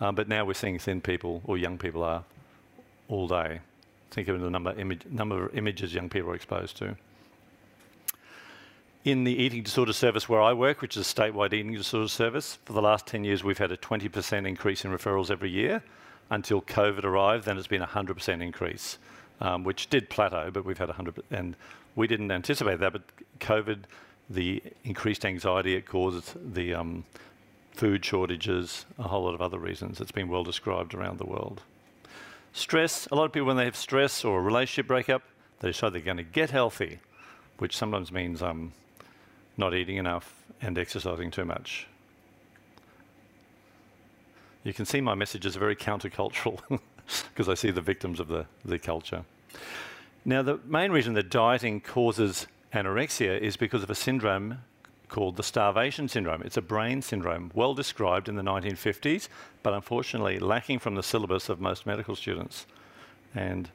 um, 0.00 0.14
but 0.14 0.28
now 0.28 0.44
we're 0.44 0.54
seeing 0.54 0.78
thin 0.78 1.00
people, 1.00 1.42
or 1.44 1.58
young 1.58 1.76
people 1.76 2.04
are, 2.04 2.24
all 3.08 3.26
day. 3.26 3.60
Think 4.12 4.28
of 4.28 4.40
the 4.40 4.50
number, 4.50 4.78
image, 4.78 5.06
number 5.10 5.46
of 5.46 5.56
images 5.56 5.94
young 5.94 6.10
people 6.10 6.30
are 6.30 6.34
exposed 6.34 6.76
to. 6.76 6.96
In 9.04 9.24
the 9.24 9.34
eating 9.34 9.62
disorder 9.62 9.94
service 9.94 10.28
where 10.28 10.40
I 10.40 10.52
work, 10.52 10.82
which 10.82 10.98
is 10.98 11.10
a 11.10 11.14
statewide 11.14 11.54
eating 11.54 11.72
disorder 11.72 12.08
service, 12.08 12.58
for 12.66 12.74
the 12.74 12.82
last 12.82 13.06
10 13.06 13.24
years 13.24 13.42
we've 13.42 13.56
had 13.56 13.72
a 13.72 13.76
20% 13.78 14.46
increase 14.46 14.84
in 14.84 14.92
referrals 14.92 15.30
every 15.30 15.50
year. 15.50 15.82
Until 16.30 16.60
COVID 16.60 17.04
arrived, 17.04 17.46
then 17.46 17.56
it's 17.56 17.66
been 17.66 17.82
a 17.82 17.86
100% 17.86 18.42
increase, 18.42 18.98
um, 19.40 19.64
which 19.64 19.88
did 19.88 20.10
plateau, 20.10 20.50
but 20.50 20.64
we've 20.64 20.78
had 20.78 20.88
100 20.88 21.22
and 21.30 21.56
we 21.96 22.06
didn't 22.06 22.30
anticipate 22.30 22.80
that, 22.80 22.92
but 22.92 23.02
COVID 23.40 23.84
the 24.28 24.62
increased 24.84 25.24
anxiety 25.24 25.74
it 25.74 25.86
causes, 25.86 26.34
the 26.52 26.74
um, 26.74 27.04
food 27.72 28.04
shortages, 28.04 28.84
a 28.98 29.04
whole 29.04 29.24
lot 29.24 29.34
of 29.34 29.42
other 29.42 29.58
reasons. 29.58 30.00
It's 30.00 30.12
been 30.12 30.28
well 30.28 30.44
described 30.44 30.94
around 30.94 31.18
the 31.18 31.26
world. 31.26 31.62
Stress, 32.52 33.06
a 33.10 33.14
lot 33.14 33.24
of 33.24 33.32
people, 33.32 33.46
when 33.46 33.56
they 33.56 33.64
have 33.64 33.76
stress 33.76 34.24
or 34.24 34.38
a 34.38 34.42
relationship 34.42 34.86
breakup, 34.86 35.22
they 35.60 35.68
decide 35.68 35.92
they're 35.92 36.00
going 36.00 36.18
to 36.18 36.22
get 36.22 36.50
healthy, 36.50 36.98
which 37.58 37.76
sometimes 37.76 38.12
means 38.12 38.42
um, 38.42 38.72
not 39.56 39.74
eating 39.74 39.96
enough 39.96 40.44
and 40.60 40.76
exercising 40.76 41.30
too 41.30 41.44
much. 41.44 41.86
You 44.64 44.72
can 44.72 44.84
see 44.84 45.00
my 45.00 45.14
message 45.14 45.46
is 45.46 45.56
very 45.56 45.74
countercultural 45.74 46.60
because 47.30 47.48
I 47.48 47.54
see 47.54 47.70
the 47.70 47.80
victims 47.80 48.20
of 48.20 48.28
the, 48.28 48.46
the 48.64 48.78
culture. 48.78 49.24
Now, 50.24 50.42
the 50.42 50.60
main 50.64 50.92
reason 50.92 51.14
that 51.14 51.30
dieting 51.30 51.80
causes 51.80 52.46
anorexia 52.72 53.40
is 53.40 53.56
because 53.56 53.82
of 53.82 53.90
a 53.90 53.94
syndrome 53.94 54.58
called 55.12 55.36
the 55.36 55.42
starvation 55.42 56.08
syndrome. 56.08 56.42
It's 56.42 56.56
a 56.56 56.62
brain 56.62 57.02
syndrome, 57.02 57.52
well 57.54 57.74
described 57.74 58.30
in 58.30 58.34
the 58.34 58.42
1950s, 58.42 59.28
but 59.62 59.74
unfortunately 59.74 60.38
lacking 60.38 60.78
from 60.78 60.94
the 60.94 61.02
syllabus 61.02 61.50
of 61.50 61.60
most 61.60 61.84
medical 61.84 62.16
students. 62.16 62.66
And 63.34 63.70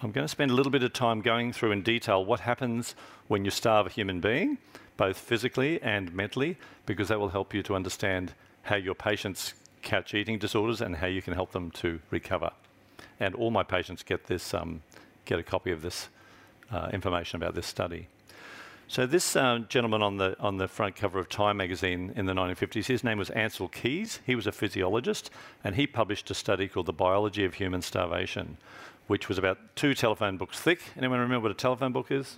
I'm 0.00 0.12
going 0.12 0.24
to 0.24 0.28
spend 0.28 0.52
a 0.52 0.54
little 0.54 0.70
bit 0.70 0.84
of 0.84 0.92
time 0.92 1.22
going 1.22 1.52
through 1.52 1.72
in 1.72 1.82
detail 1.82 2.24
what 2.24 2.40
happens 2.40 2.94
when 3.26 3.44
you 3.44 3.50
starve 3.50 3.88
a 3.88 3.90
human 3.90 4.20
being, 4.20 4.58
both 4.96 5.18
physically 5.18 5.82
and 5.82 6.14
mentally, 6.14 6.56
because 6.86 7.08
that 7.08 7.18
will 7.18 7.30
help 7.30 7.52
you 7.52 7.62
to 7.64 7.74
understand 7.74 8.32
how 8.62 8.76
your 8.76 8.94
patients 8.94 9.54
catch 9.82 10.14
eating 10.14 10.38
disorders 10.38 10.80
and 10.80 10.96
how 10.96 11.08
you 11.08 11.20
can 11.20 11.34
help 11.34 11.50
them 11.50 11.72
to 11.72 11.98
recover. 12.10 12.52
And 13.18 13.34
all 13.34 13.50
my 13.50 13.64
patients 13.64 14.04
get 14.04 14.28
this, 14.28 14.54
um, 14.54 14.82
get 15.24 15.40
a 15.40 15.42
copy 15.42 15.72
of 15.72 15.82
this 15.82 16.08
uh, 16.70 16.90
information 16.92 17.42
about 17.42 17.56
this 17.56 17.66
study. 17.66 18.06
So 18.86 19.06
this 19.06 19.34
uh, 19.34 19.60
gentleman 19.68 20.02
on 20.02 20.18
the 20.18 20.36
on 20.38 20.58
the 20.58 20.68
front 20.68 20.94
cover 20.96 21.18
of 21.18 21.28
Time 21.28 21.56
magazine 21.56 22.12
in 22.16 22.26
the 22.26 22.34
1950s, 22.34 22.86
his 22.86 23.02
name 23.02 23.18
was 23.18 23.30
Ancel 23.30 23.70
Keys. 23.70 24.20
He 24.26 24.34
was 24.34 24.46
a 24.46 24.52
physiologist, 24.52 25.30
and 25.62 25.74
he 25.74 25.86
published 25.86 26.30
a 26.30 26.34
study 26.34 26.68
called 26.68 26.86
"The 26.86 26.92
Biology 26.92 27.44
of 27.44 27.54
Human 27.54 27.82
Starvation," 27.82 28.58
which 29.06 29.28
was 29.28 29.38
about 29.38 29.58
two 29.74 29.94
telephone 29.94 30.36
books 30.36 30.60
thick. 30.60 30.80
Anyone 30.96 31.20
remember 31.20 31.44
what 31.44 31.50
a 31.50 31.54
telephone 31.54 31.92
book 31.92 32.10
is? 32.10 32.36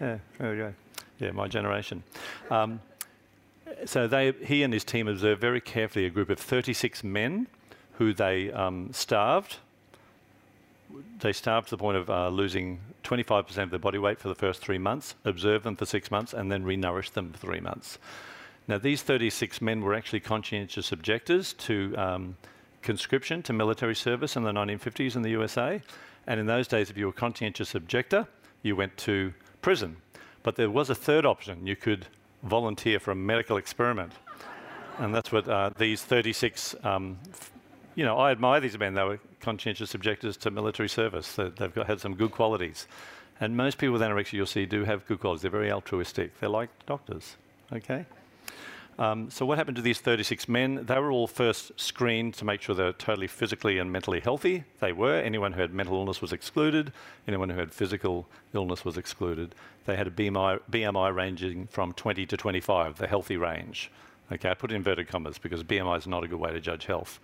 yeah, 0.00 0.18
there 0.38 0.50
we 0.50 0.56
go. 0.56 0.74
Yeah, 1.18 1.30
my 1.32 1.46
generation. 1.46 2.02
Um, 2.50 2.80
so 3.84 4.06
they, 4.06 4.32
he 4.32 4.62
and 4.62 4.72
his 4.72 4.84
team 4.84 5.08
observed 5.08 5.40
very 5.40 5.60
carefully 5.60 6.06
a 6.06 6.10
group 6.10 6.30
of 6.30 6.38
36 6.38 7.04
men 7.04 7.46
who 7.98 8.12
they 8.12 8.50
um, 8.50 8.92
starved 8.92 9.58
they 11.20 11.32
starved 11.32 11.68
to 11.68 11.76
the 11.76 11.78
point 11.78 11.96
of 11.96 12.10
uh, 12.10 12.28
losing 12.28 12.80
25% 13.04 13.62
of 13.62 13.70
their 13.70 13.78
body 13.78 13.98
weight 13.98 14.18
for 14.18 14.28
the 14.28 14.34
first 14.34 14.60
three 14.60 14.78
months, 14.78 15.14
observe 15.24 15.62
them 15.62 15.76
for 15.76 15.86
six 15.86 16.10
months, 16.10 16.32
and 16.32 16.50
then 16.50 16.64
renourished 16.64 17.12
them 17.12 17.32
for 17.32 17.38
three 17.38 17.60
months. 17.60 17.98
Now, 18.66 18.78
these 18.78 19.02
36 19.02 19.60
men 19.60 19.82
were 19.82 19.94
actually 19.94 20.20
conscientious 20.20 20.90
objectors 20.90 21.52
to 21.54 21.94
um, 21.98 22.36
conscription, 22.82 23.42
to 23.42 23.52
military 23.52 23.94
service 23.94 24.36
in 24.36 24.42
the 24.42 24.52
1950s 24.52 25.16
in 25.16 25.22
the 25.22 25.30
USA. 25.30 25.82
And 26.26 26.40
in 26.40 26.46
those 26.46 26.66
days, 26.66 26.88
if 26.88 26.96
you 26.96 27.06
were 27.06 27.10
a 27.10 27.14
conscientious 27.14 27.74
objector, 27.74 28.26
you 28.62 28.74
went 28.74 28.96
to 28.98 29.34
prison. 29.60 29.96
But 30.42 30.56
there 30.56 30.70
was 30.70 30.88
a 30.88 30.94
third 30.94 31.26
option. 31.26 31.66
You 31.66 31.76
could 31.76 32.06
volunteer 32.42 32.98
for 32.98 33.10
a 33.10 33.14
medical 33.14 33.58
experiment. 33.58 34.12
and 34.98 35.14
that's 35.14 35.30
what 35.30 35.48
uh, 35.48 35.70
these 35.76 36.02
36 36.02 36.74
um, 36.84 37.18
you 37.94 38.04
know, 38.04 38.16
I 38.16 38.30
admire 38.30 38.60
these 38.60 38.78
men. 38.78 38.94
They 38.94 39.04
were 39.04 39.20
conscientious 39.40 39.94
objectors 39.94 40.36
to 40.38 40.50
military 40.50 40.88
service. 40.88 41.34
They, 41.34 41.50
have 41.58 41.74
got, 41.74 41.86
had 41.86 42.00
some 42.00 42.14
good 42.14 42.32
qualities. 42.32 42.86
And 43.40 43.56
most 43.56 43.78
people 43.78 43.92
with 43.92 44.02
anorexia 44.02 44.34
you'll 44.34 44.46
see 44.46 44.66
do 44.66 44.84
have 44.84 45.06
good 45.06 45.20
qualities. 45.20 45.42
They're 45.42 45.50
very 45.50 45.70
altruistic. 45.70 46.38
They're 46.40 46.48
like 46.48 46.70
doctors, 46.86 47.36
okay? 47.72 48.06
Um, 48.96 49.28
so 49.28 49.44
what 49.44 49.58
happened 49.58 49.76
to 49.76 49.82
these 49.82 49.98
36 49.98 50.48
men? 50.48 50.86
They 50.86 50.98
were 50.98 51.10
all 51.10 51.26
first 51.26 51.72
screened 51.76 52.34
to 52.34 52.44
make 52.44 52.62
sure 52.62 52.74
they're 52.76 52.92
totally 52.92 53.26
physically 53.26 53.78
and 53.78 53.90
mentally 53.90 54.20
healthy. 54.20 54.64
They 54.78 54.92
were. 54.92 55.16
Anyone 55.16 55.52
who 55.52 55.60
had 55.60 55.74
mental 55.74 55.96
illness 55.96 56.20
was 56.20 56.32
excluded. 56.32 56.92
Anyone 57.26 57.50
who 57.50 57.58
had 57.58 57.72
physical 57.72 58.28
illness 58.52 58.84
was 58.84 58.96
excluded. 58.96 59.54
They 59.86 59.96
had 59.96 60.06
a 60.06 60.10
BMI, 60.10 60.60
BMI 60.70 61.14
ranging 61.14 61.66
from 61.66 61.92
20 61.92 62.24
to 62.26 62.36
25, 62.36 62.98
the 62.98 63.08
healthy 63.08 63.36
range. 63.36 63.90
Okay, 64.32 64.48
I 64.48 64.54
put 64.54 64.70
inverted 64.70 65.08
commas 65.08 65.38
because 65.38 65.64
BMI 65.64 65.98
is 65.98 66.06
not 66.06 66.22
a 66.22 66.28
good 66.28 66.38
way 66.38 66.52
to 66.52 66.60
judge 66.60 66.86
health. 66.86 67.18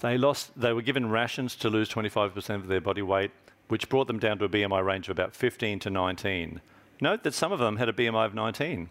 They, 0.00 0.16
lost, 0.16 0.52
they 0.58 0.72
were 0.72 0.82
given 0.82 1.10
rations 1.10 1.56
to 1.56 1.68
lose 1.68 1.88
25% 1.88 2.54
of 2.54 2.68
their 2.68 2.80
body 2.80 3.02
weight, 3.02 3.32
which 3.68 3.88
brought 3.88 4.06
them 4.06 4.18
down 4.18 4.38
to 4.38 4.44
a 4.44 4.48
BMI 4.48 4.84
range 4.84 5.08
of 5.08 5.12
about 5.18 5.34
15 5.34 5.80
to 5.80 5.90
19. 5.90 6.60
Note 7.00 7.22
that 7.24 7.34
some 7.34 7.52
of 7.52 7.58
them 7.58 7.76
had 7.76 7.88
a 7.88 7.92
BMI 7.92 8.26
of 8.26 8.34
19. 8.34 8.90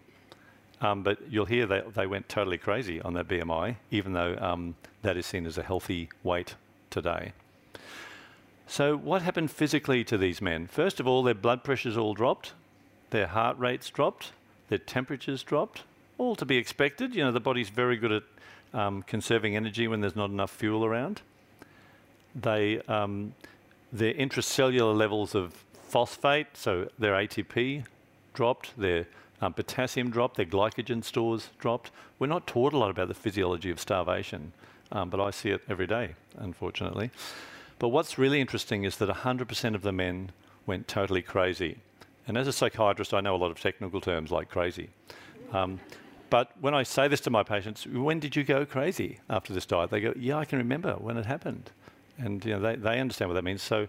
Um, 0.80 1.02
but 1.02 1.18
you'll 1.28 1.46
hear 1.46 1.66
they, 1.66 1.82
they 1.94 2.06
went 2.06 2.28
totally 2.28 2.58
crazy 2.58 3.00
on 3.00 3.14
that 3.14 3.26
BMI, 3.26 3.76
even 3.90 4.12
though 4.12 4.36
um, 4.40 4.76
that 5.02 5.16
is 5.16 5.26
seen 5.26 5.46
as 5.46 5.58
a 5.58 5.62
healthy 5.62 6.08
weight 6.22 6.54
today. 6.90 7.32
So, 8.66 8.96
what 8.96 9.22
happened 9.22 9.50
physically 9.50 10.04
to 10.04 10.18
these 10.18 10.40
men? 10.40 10.66
First 10.66 11.00
of 11.00 11.06
all, 11.08 11.22
their 11.22 11.34
blood 11.34 11.64
pressures 11.64 11.96
all 11.96 12.14
dropped. 12.14 12.52
their 13.10 13.26
heart 13.26 13.58
rates 13.58 13.88
dropped, 13.88 14.32
their 14.68 14.78
temperatures 14.78 15.42
dropped, 15.42 15.84
all 16.18 16.36
to 16.36 16.44
be 16.44 16.58
expected. 16.58 17.14
You 17.14 17.24
know, 17.24 17.32
the 17.32 17.40
body's 17.40 17.70
very 17.70 17.96
good 17.96 18.12
at 18.12 18.22
um, 18.74 19.02
conserving 19.02 19.56
energy 19.56 19.88
when 19.88 20.00
there's 20.00 20.16
not 20.16 20.30
enough 20.30 20.50
fuel 20.50 20.84
around. 20.84 21.22
They, 22.34 22.80
um, 22.82 23.34
their 23.92 24.14
intracellular 24.14 24.96
levels 24.96 25.34
of 25.34 25.64
phosphate, 25.82 26.48
so 26.54 26.88
their 26.98 27.14
ATP 27.14 27.84
dropped, 28.34 28.78
their 28.78 29.06
um, 29.40 29.52
potassium 29.52 30.10
dropped, 30.10 30.36
their 30.36 30.46
glycogen 30.46 31.02
stores 31.02 31.48
dropped. 31.58 31.90
We're 32.18 32.26
not 32.26 32.46
taught 32.46 32.72
a 32.72 32.78
lot 32.78 32.90
about 32.90 33.08
the 33.08 33.14
physiology 33.14 33.70
of 33.70 33.80
starvation, 33.80 34.52
um, 34.92 35.10
but 35.10 35.20
I 35.20 35.30
see 35.30 35.50
it 35.50 35.62
every 35.68 35.86
day, 35.86 36.14
unfortunately. 36.36 37.10
But 37.78 37.88
what's 37.88 38.18
really 38.18 38.40
interesting 38.40 38.84
is 38.84 38.96
that 38.96 39.08
100% 39.08 39.74
of 39.74 39.82
the 39.82 39.92
men 39.92 40.32
went 40.66 40.88
totally 40.88 41.22
crazy. 41.22 41.78
And 42.26 42.36
as 42.36 42.46
a 42.46 42.52
psychiatrist, 42.52 43.14
I 43.14 43.20
know 43.20 43.34
a 43.34 43.38
lot 43.38 43.50
of 43.50 43.60
technical 43.60 44.00
terms 44.00 44.30
like 44.30 44.50
crazy. 44.50 44.90
Um, 45.52 45.80
but 46.30 46.52
when 46.60 46.74
I 46.74 46.82
say 46.82 47.08
this 47.08 47.20
to 47.22 47.30
my 47.30 47.42
patients, 47.42 47.86
when 47.86 48.20
did 48.20 48.36
you 48.36 48.44
go 48.44 48.66
crazy 48.66 49.20
after 49.28 49.52
this 49.52 49.66
diet? 49.66 49.90
They 49.90 50.00
go, 50.00 50.12
yeah, 50.16 50.36
I 50.36 50.44
can 50.44 50.58
remember 50.58 50.94
when 50.94 51.16
it 51.16 51.26
happened. 51.26 51.70
And 52.18 52.44
you 52.44 52.52
know, 52.52 52.60
they, 52.60 52.76
they 52.76 53.00
understand 53.00 53.30
what 53.30 53.34
that 53.34 53.44
means. 53.44 53.62
So 53.62 53.88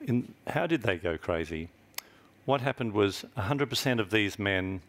in, 0.00 0.34
how 0.46 0.66
did 0.66 0.82
they 0.82 0.96
go 0.96 1.18
crazy? 1.18 1.68
What 2.44 2.60
happened 2.60 2.92
was 2.92 3.24
100% 3.36 4.00
of 4.00 4.10
these 4.10 4.38
men 4.38 4.80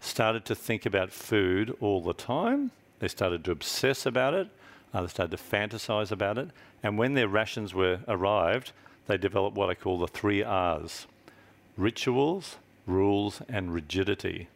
started 0.00 0.44
to 0.46 0.54
think 0.54 0.86
about 0.86 1.12
food 1.12 1.76
all 1.80 2.00
the 2.00 2.14
time. 2.14 2.70
They 2.98 3.08
started 3.08 3.44
to 3.44 3.52
obsess 3.52 4.06
about 4.06 4.34
it. 4.34 4.48
Uh, 4.92 5.02
they 5.02 5.08
started 5.08 5.36
to 5.36 5.42
fantasize 5.42 6.10
about 6.10 6.38
it. 6.38 6.48
And 6.82 6.98
when 6.98 7.14
their 7.14 7.28
rations 7.28 7.74
were 7.74 8.00
arrived, 8.08 8.72
they 9.06 9.16
developed 9.16 9.56
what 9.56 9.70
I 9.70 9.74
call 9.74 9.98
the 9.98 10.08
three 10.08 10.42
R's 10.42 11.06
rituals, 11.76 12.56
rules, 12.86 13.40
and 13.48 13.72
rigidity. 13.72 14.48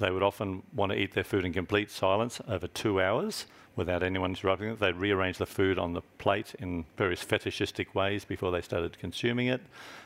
They 0.00 0.10
would 0.10 0.22
often 0.22 0.62
want 0.74 0.92
to 0.92 0.98
eat 0.98 1.12
their 1.12 1.24
food 1.24 1.44
in 1.44 1.52
complete 1.52 1.90
silence 1.90 2.40
over 2.48 2.66
two 2.66 3.02
hours 3.02 3.46
without 3.76 4.02
anyone 4.02 4.30
interrupting 4.30 4.70
it. 4.70 4.80
They'd 4.80 4.96
rearrange 4.96 5.36
the 5.36 5.46
food 5.46 5.78
on 5.78 5.92
the 5.92 6.00
plate 6.16 6.54
in 6.58 6.86
various 6.96 7.22
fetishistic 7.22 7.94
ways 7.94 8.24
before 8.24 8.50
they 8.50 8.62
started 8.62 8.98
consuming 8.98 9.48
it. 9.48 9.60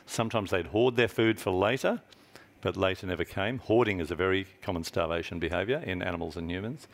Sometimes 0.04 0.50
they'd 0.50 0.66
hoard 0.66 0.96
their 0.96 1.08
food 1.08 1.38
for 1.38 1.52
later, 1.52 2.02
but 2.60 2.76
later 2.76 3.06
never 3.06 3.24
came. 3.24 3.58
Hoarding 3.60 4.00
is 4.00 4.10
a 4.10 4.16
very 4.16 4.46
common 4.62 4.82
starvation 4.82 5.38
behaviour 5.38 5.78
in 5.78 6.02
animals 6.02 6.36
and 6.36 6.50
humans. 6.50 6.88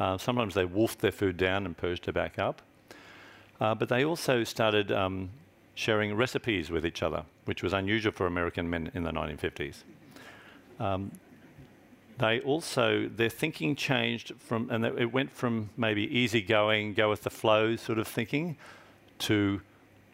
Uh, 0.00 0.16
sometimes 0.16 0.54
they 0.54 0.64
wolfed 0.64 1.00
their 1.00 1.12
food 1.12 1.36
down 1.36 1.66
and 1.66 1.76
purged 1.76 2.08
it 2.08 2.12
back 2.12 2.38
up. 2.38 2.62
Uh, 3.60 3.74
but 3.74 3.90
they 3.90 4.04
also 4.04 4.42
started 4.42 4.90
um, 4.90 5.28
sharing 5.74 6.14
recipes 6.14 6.70
with 6.70 6.86
each 6.86 7.02
other, 7.02 7.24
which 7.44 7.62
was 7.62 7.74
unusual 7.74 8.12
for 8.12 8.26
American 8.26 8.70
men 8.70 8.90
in 8.94 9.02
the 9.02 9.10
1950s. 9.10 9.82
Um, 10.80 11.10
they 12.18 12.40
also, 12.40 13.08
their 13.08 13.28
thinking 13.28 13.76
changed 13.76 14.32
from, 14.38 14.70
and 14.70 14.84
it 14.84 15.12
went 15.12 15.30
from 15.30 15.70
maybe 15.76 16.02
easygoing, 16.02 16.94
go 16.94 17.10
with 17.10 17.22
the 17.22 17.30
flow 17.30 17.76
sort 17.76 17.98
of 17.98 18.08
thinking 18.08 18.56
to 19.20 19.60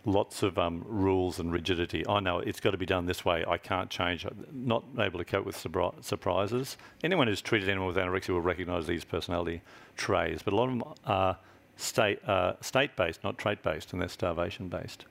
lots 0.04 0.42
of 0.42 0.58
um, 0.58 0.84
rules 0.86 1.38
and 1.38 1.50
rigidity. 1.50 2.06
I 2.06 2.20
know 2.20 2.38
it's 2.38 2.60
got 2.60 2.72
to 2.72 2.76
be 2.76 2.86
done 2.86 3.06
this 3.06 3.24
way. 3.24 3.44
I 3.48 3.56
can't 3.56 3.88
change. 3.88 4.26
Not 4.52 4.84
able 4.98 5.18
to 5.18 5.24
cope 5.24 5.46
with 5.46 5.56
surprises. 5.56 6.76
Anyone 7.02 7.26
who's 7.26 7.40
treated 7.40 7.68
anyone 7.70 7.88
with 7.88 7.96
anorexia 7.96 8.30
will 8.30 8.42
recognise 8.42 8.86
these 8.86 9.04
personality 9.04 9.62
traits, 9.96 10.42
but 10.42 10.52
a 10.52 10.56
lot 10.56 10.68
of 10.68 10.78
them 10.78 10.84
are 11.06 11.38
state, 11.76 12.22
uh, 12.28 12.52
state-based, 12.60 13.24
not 13.24 13.38
trait-based, 13.38 13.92
and 13.92 14.02
they're 14.02 14.08
starvation-based. 14.08 15.06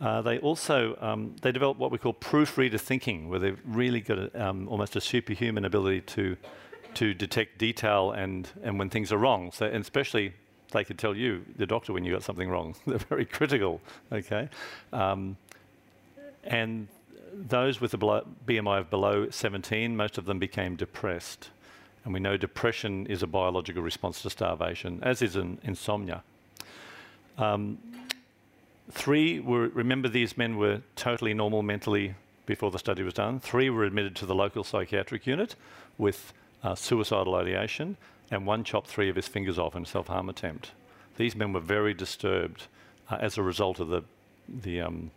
Uh, 0.00 0.20
they 0.20 0.38
also 0.38 0.96
um, 1.00 1.34
they 1.40 1.52
develop 1.52 1.78
what 1.78 1.90
we 1.90 1.98
call 1.98 2.12
proofreader 2.12 2.78
thinking, 2.78 3.28
where 3.28 3.38
they've 3.38 3.60
really 3.64 4.00
got 4.00 4.18
a, 4.18 4.46
um, 4.48 4.68
almost 4.68 4.94
a 4.96 5.00
superhuman 5.00 5.64
ability 5.64 6.02
to 6.02 6.36
to 6.94 7.14
detect 7.14 7.58
detail 7.58 8.12
and 8.12 8.50
and 8.62 8.78
when 8.78 8.90
things 8.90 9.10
are 9.10 9.18
wrong. 9.18 9.50
So 9.52 9.66
and 9.66 9.82
especially 9.82 10.34
they 10.72 10.84
could 10.84 10.98
tell 10.98 11.16
you, 11.16 11.44
the 11.56 11.66
doctor, 11.66 11.92
when 11.92 12.04
you 12.04 12.12
got 12.12 12.22
something 12.22 12.48
wrong. 12.48 12.74
They're 12.86 12.98
very 12.98 13.24
critical. 13.24 13.80
Okay, 14.12 14.48
um, 14.92 15.36
and 16.44 16.88
those 17.32 17.80
with 17.80 17.94
a 17.94 17.98
BMI 17.98 18.80
of 18.80 18.90
below 18.90 19.28
17, 19.30 19.96
most 19.96 20.18
of 20.18 20.24
them 20.24 20.38
became 20.38 20.76
depressed. 20.76 21.50
And 22.04 22.14
we 22.14 22.20
know 22.20 22.36
depression 22.36 23.06
is 23.06 23.22
a 23.22 23.26
biological 23.26 23.82
response 23.82 24.22
to 24.22 24.30
starvation, 24.30 25.00
as 25.02 25.22
is 25.22 25.36
an 25.36 25.58
insomnia. 25.64 26.22
Um, 27.36 27.78
Three 28.90 29.40
were, 29.40 29.68
remember, 29.68 30.08
these 30.08 30.36
men 30.36 30.56
were 30.56 30.82
totally 30.94 31.34
normal 31.34 31.62
mentally 31.62 32.14
before 32.46 32.70
the 32.70 32.78
study 32.78 33.02
was 33.02 33.14
done. 33.14 33.40
Three 33.40 33.68
were 33.68 33.84
admitted 33.84 34.14
to 34.16 34.26
the 34.26 34.34
local 34.34 34.62
psychiatric 34.62 35.26
unit 35.26 35.56
with 35.98 36.32
uh, 36.62 36.74
suicidal 36.74 37.34
ideation, 37.34 37.96
and 38.30 38.46
one 38.46 38.64
chopped 38.64 38.88
three 38.88 39.10
of 39.10 39.16
his 39.16 39.28
fingers 39.28 39.58
off 39.58 39.74
in 39.74 39.82
a 39.82 39.86
self 39.86 40.06
harm 40.06 40.28
attempt. 40.28 40.70
These 41.16 41.34
men 41.34 41.52
were 41.52 41.60
very 41.60 41.94
disturbed 41.94 42.66
uh, 43.10 43.16
as 43.20 43.36
a 43.36 43.42
result 43.42 43.80
of 43.80 43.88
the, 43.88 44.02
the 44.48 44.80
um, 44.80 45.10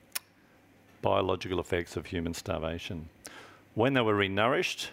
biological 1.02 1.60
effects 1.60 1.96
of 1.96 2.08
human 2.08 2.34
starvation. 2.34 3.10
When 3.76 3.94
they 3.94 4.02
were 4.02 4.16
renourished, 4.16 4.88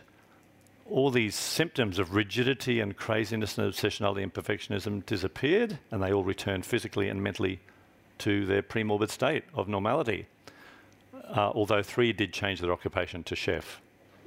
all 0.91 1.11
these 1.11 1.35
symptoms 1.35 1.99
of 1.99 2.15
rigidity 2.15 2.81
and 2.81 2.97
craziness 2.97 3.59
and 3.59 3.73
obsessionality 3.73 4.23
and 4.23 4.33
perfectionism 4.33 5.05
disappeared, 5.07 5.79
and 5.91 6.03
they 6.03 6.13
all 6.13 6.25
returned 6.25 6.65
physically 6.65 7.09
and 7.09 7.23
mentally 7.23 7.61
to 8.19 8.47
their 8.47 8.63
pre-morbid 8.63 9.11
state 9.11 9.45
of 9.55 9.69
normality, 9.69 10.27
uh, 11.29 11.51
although 11.55 11.83
three 11.83 12.13
did 12.13 12.33
change 12.33 12.61
their 12.61 12.73
occupation 12.73 13.23
to 13.25 13.37
chef. 13.37 13.81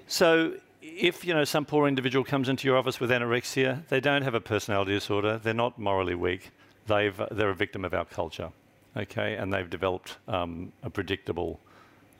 So 0.07 0.53
if 0.81 1.25
you 1.25 1.33
know 1.33 1.43
some 1.43 1.65
poor 1.65 1.87
individual 1.87 2.25
comes 2.25 2.49
into 2.49 2.67
your 2.67 2.77
office 2.77 2.99
with 2.99 3.09
anorexia, 3.09 3.87
they 3.89 3.99
don't 3.99 4.23
have 4.23 4.33
a 4.33 4.41
personality 4.41 4.93
disorder, 4.93 5.37
they're 5.37 5.53
not 5.53 5.77
morally 5.77 6.15
weak, 6.15 6.51
they've, 6.87 7.21
they're 7.31 7.49
a 7.49 7.55
victim 7.55 7.85
of 7.85 7.93
our 7.93 8.05
culture, 8.05 8.49
okay, 8.95 9.35
and 9.35 9.53
they've 9.53 9.69
developed 9.69 10.17
um, 10.27 10.71
a 10.83 10.89
predictable 10.89 11.59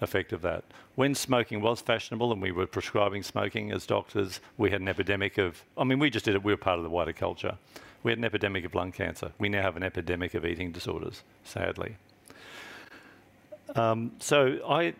effect 0.01 0.34
of 0.34 0.41
that. 0.41 0.63
When 0.95 1.15
smoking 1.15 1.62
was 1.62 1.82
fashionable 1.82 2.32
and 2.32 2.41
we 2.41 2.51
were 2.51 2.67
prescribing 2.67 3.23
smoking 3.23 3.71
as 3.71 3.86
doctors, 3.86 4.39
we 4.58 4.71
had 4.71 4.82
an 4.82 4.88
epidemic 4.88 5.38
of, 5.38 5.63
I 5.77 5.84
mean, 5.84 5.99
we 5.99 6.10
just 6.10 6.25
did 6.25 6.36
it, 6.36 6.43
we 6.43 6.53
were 6.53 6.58
part 6.58 6.77
of 6.77 6.84
the 6.84 6.89
wider 6.89 7.13
culture. 7.13 7.58
We 8.04 8.12
had 8.12 8.18
an 8.18 8.26
epidemic 8.26 8.66
of 8.66 8.76
lung 8.76 8.92
cancer. 8.92 9.32
We 9.40 9.50
now 9.50 9.62
have 9.62 9.78
an 9.78 9.84
epidemic 9.84 10.34
of 10.34 10.46
eating 10.46 10.72
disorders, 10.72 11.24
sadly. 11.44 11.96
Um, 13.76 14.14
so 14.20 14.60
I, 14.68 14.94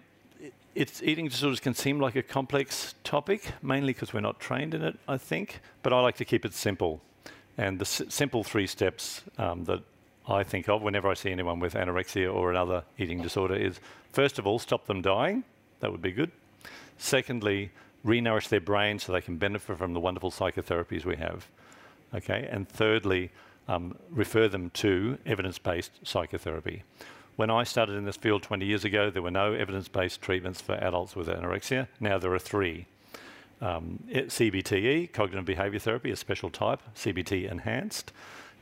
it's, 0.76 1.02
eating 1.02 1.28
disorders 1.28 1.60
can 1.60 1.74
seem 1.74 2.00
like 2.00 2.16
a 2.16 2.24
complex 2.24 2.96
topic, 3.04 3.54
mainly 3.62 3.94
because 3.94 4.14
we're 4.14 4.20
not 4.20 4.40
trained 4.40 4.74
in 4.74 4.84
it, 4.84 4.98
I 5.08 5.18
think, 5.18 5.62
but 5.82 5.94
I 5.94 6.00
like 6.02 6.18
to 6.18 6.26
keep 6.26 6.46
it 6.46 6.54
simple. 6.54 7.02
And 7.58 7.80
the 7.80 7.86
simple 7.86 8.44
three 8.44 8.68
steps 8.68 9.22
um, 9.38 9.66
that 9.66 9.82
I 10.28 10.44
think 10.44 10.70
of 10.70 10.82
whenever 10.82 11.10
I 11.10 11.16
see 11.16 11.32
anyone 11.32 11.60
with 11.60 11.74
anorexia 11.74 12.34
or 12.34 12.52
another 12.52 12.84
eating 12.98 13.22
disorder 13.22 13.56
is 13.56 13.80
first 14.12 14.40
of 14.40 14.46
all, 14.46 14.60
stop 14.60 14.86
them 14.86 15.02
dying. 15.02 15.44
That 15.80 15.92
would 15.92 16.02
be 16.02 16.12
good. 16.12 16.32
Secondly, 16.98 17.72
renourish 18.06 18.48
their 18.48 18.62
brain 18.62 19.00
so 19.00 19.12
they 19.12 19.22
can 19.22 19.38
benefit 19.38 19.78
from 19.78 19.94
the 19.94 20.00
wonderful 20.00 20.32
psychotherapies 20.32 21.06
we 21.06 21.16
have. 21.16 21.48
Okay, 22.14 22.48
and 22.52 22.68
thirdly, 22.68 23.32
um, 23.68 23.96
refer 24.10 24.48
them 24.48 24.72
to 24.72 25.18
evidence-based 25.26 25.92
psychotherapy. 26.04 26.84
When 27.36 27.50
I 27.50 27.64
started 27.64 27.96
in 27.96 28.06
this 28.06 28.18
field 28.18 28.44
20 28.44 28.66
years 28.66 28.84
ago, 28.84 29.10
there 29.10 29.22
were 29.22 29.32
no 29.32 29.54
evidence-based 29.54 30.22
treatments 30.22 30.60
for 30.60 30.74
adults 30.74 31.16
with 31.16 31.28
anorexia. 31.28 31.88
Now 32.00 32.18
there 32.18 32.34
are 32.34 32.40
three. 32.40 32.88
Um, 33.62 34.04
CBTE, 34.10 35.14
cognitive 35.14 35.46
behaviour 35.46 35.80
therapy, 35.80 36.12
a 36.12 36.16
special 36.16 36.50
type, 36.50 36.82
CBT 36.96 37.50
enhanced, 37.50 38.12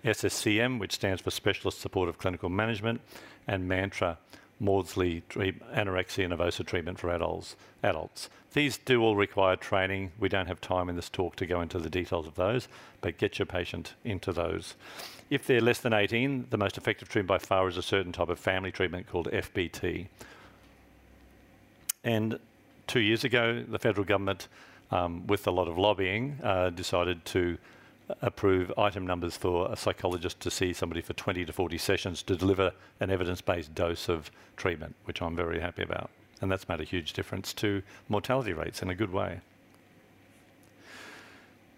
SSCM, 0.03 0.79
which 0.79 0.93
stands 0.93 1.21
for 1.21 1.31
Specialist 1.31 1.79
Supportive 1.79 2.17
Clinical 2.17 2.49
Management, 2.49 3.01
and 3.47 3.67
MANTRA, 3.67 4.17
Maudsley 4.59 5.21
anorexia 5.29 6.27
nervosa 6.27 6.65
treatment 6.65 6.99
for 6.99 7.09
adults. 7.09 7.55
adults. 7.83 8.29
These 8.53 8.77
do 8.77 9.03
all 9.03 9.15
require 9.15 9.55
training. 9.55 10.11
We 10.19 10.29
don't 10.29 10.47
have 10.47 10.59
time 10.59 10.89
in 10.89 10.95
this 10.95 11.09
talk 11.09 11.35
to 11.35 11.45
go 11.45 11.61
into 11.61 11.77
the 11.77 11.89
details 11.89 12.25
of 12.25 12.35
those, 12.35 12.67
but 13.01 13.17
get 13.17 13.37
your 13.37 13.45
patient 13.45 13.93
into 14.03 14.31
those. 14.31 14.75
If 15.29 15.45
they're 15.45 15.61
less 15.61 15.79
than 15.79 15.93
18, 15.93 16.47
the 16.49 16.57
most 16.57 16.77
effective 16.77 17.09
treatment 17.09 17.27
by 17.27 17.45
far 17.45 17.67
is 17.67 17.77
a 17.77 17.83
certain 17.83 18.11
type 18.11 18.29
of 18.29 18.39
family 18.39 18.71
treatment 18.71 19.07
called 19.07 19.27
FBT. 19.31 20.07
And 22.03 22.39
two 22.87 23.01
years 23.01 23.23
ago, 23.23 23.63
the 23.67 23.77
federal 23.77 24.05
government, 24.05 24.47
um, 24.89 25.27
with 25.27 25.45
a 25.45 25.51
lot 25.51 25.67
of 25.67 25.77
lobbying, 25.77 26.39
uh, 26.41 26.69
decided 26.69 27.25
to 27.25 27.57
approve 28.21 28.71
item 28.77 29.05
numbers 29.05 29.35
for 29.35 29.71
a 29.71 29.75
psychologist 29.75 30.39
to 30.39 30.51
see 30.51 30.73
somebody 30.73 31.01
for 31.01 31.13
20 31.13 31.45
to 31.45 31.53
40 31.53 31.77
sessions 31.77 32.23
to 32.23 32.35
deliver 32.35 32.71
an 32.99 33.09
evidence-based 33.09 33.75
dose 33.75 34.07
of 34.09 34.31
treatment, 34.55 34.95
which 35.05 35.21
I'm 35.21 35.35
very 35.35 35.59
happy 35.59 35.83
about. 35.83 36.09
And 36.41 36.51
that's 36.51 36.69
made 36.69 36.79
a 36.79 36.85
huge 36.85 37.13
difference 37.13 37.53
to 37.55 37.81
mortality 38.07 38.53
rates 38.53 38.81
in 38.81 38.89
a 38.89 38.95
good 38.95 39.11
way. 39.11 39.41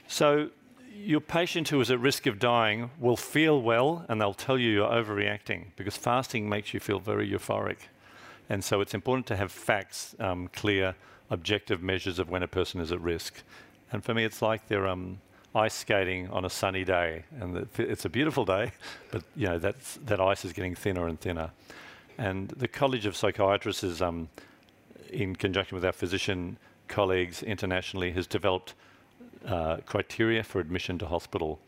So 0.07 0.49
your 0.93 1.21
patient 1.21 1.69
who 1.69 1.79
is 1.79 1.89
at 1.91 1.99
risk 1.99 2.27
of 2.27 2.39
dying 2.39 2.91
will 2.99 3.15
feel 3.15 3.61
well 3.61 4.05
and 4.09 4.19
they'll 4.19 4.33
tell 4.33 4.57
you 4.57 4.69
you're 4.69 4.89
overreacting 4.89 5.67
because 5.75 5.95
fasting 5.95 6.49
makes 6.49 6.73
you 6.73 6.79
feel 6.79 6.99
very 6.99 7.29
euphoric. 7.29 7.77
And 8.49 8.63
so 8.63 8.81
it's 8.81 8.93
important 8.93 9.27
to 9.27 9.35
have 9.35 9.51
facts, 9.51 10.15
um, 10.19 10.49
clear, 10.49 10.95
objective 11.29 11.81
measures 11.81 12.19
of 12.19 12.29
when 12.29 12.43
a 12.43 12.47
person 12.47 12.81
is 12.81 12.91
at 12.91 12.99
risk. 12.99 13.43
And 13.91 14.03
for 14.03 14.13
me, 14.13 14.23
it's 14.23 14.41
like 14.41 14.67
they're 14.67 14.87
um, 14.87 15.19
ice 15.55 15.73
skating 15.73 16.29
on 16.29 16.45
a 16.45 16.49
sunny 16.49 16.83
day, 16.83 17.23
and 17.39 17.67
it's 17.77 18.05
a 18.05 18.09
beautiful 18.09 18.45
day, 18.45 18.71
but 19.11 19.23
you 19.35 19.47
know 19.47 19.59
that's, 19.59 19.97
that 20.05 20.19
ice 20.19 20.45
is 20.45 20.53
getting 20.53 20.75
thinner 20.75 21.07
and 21.07 21.19
thinner. 21.19 21.51
And 22.17 22.49
the 22.49 22.67
College 22.67 23.05
of 23.05 23.15
Psychiatrists 23.15 23.83
is, 23.83 24.01
um, 24.01 24.29
in 25.09 25.35
conjunction 25.35 25.75
with 25.75 25.85
our 25.85 25.91
physician 25.91 26.57
colleagues 26.87 27.41
internationally, 27.41 28.11
has 28.11 28.27
developed 28.27 28.73
uh, 29.47 29.77
criteria 29.85 30.43
for 30.43 30.59
admission 30.59 30.99
to 30.99 31.07
hospital. 31.07 31.59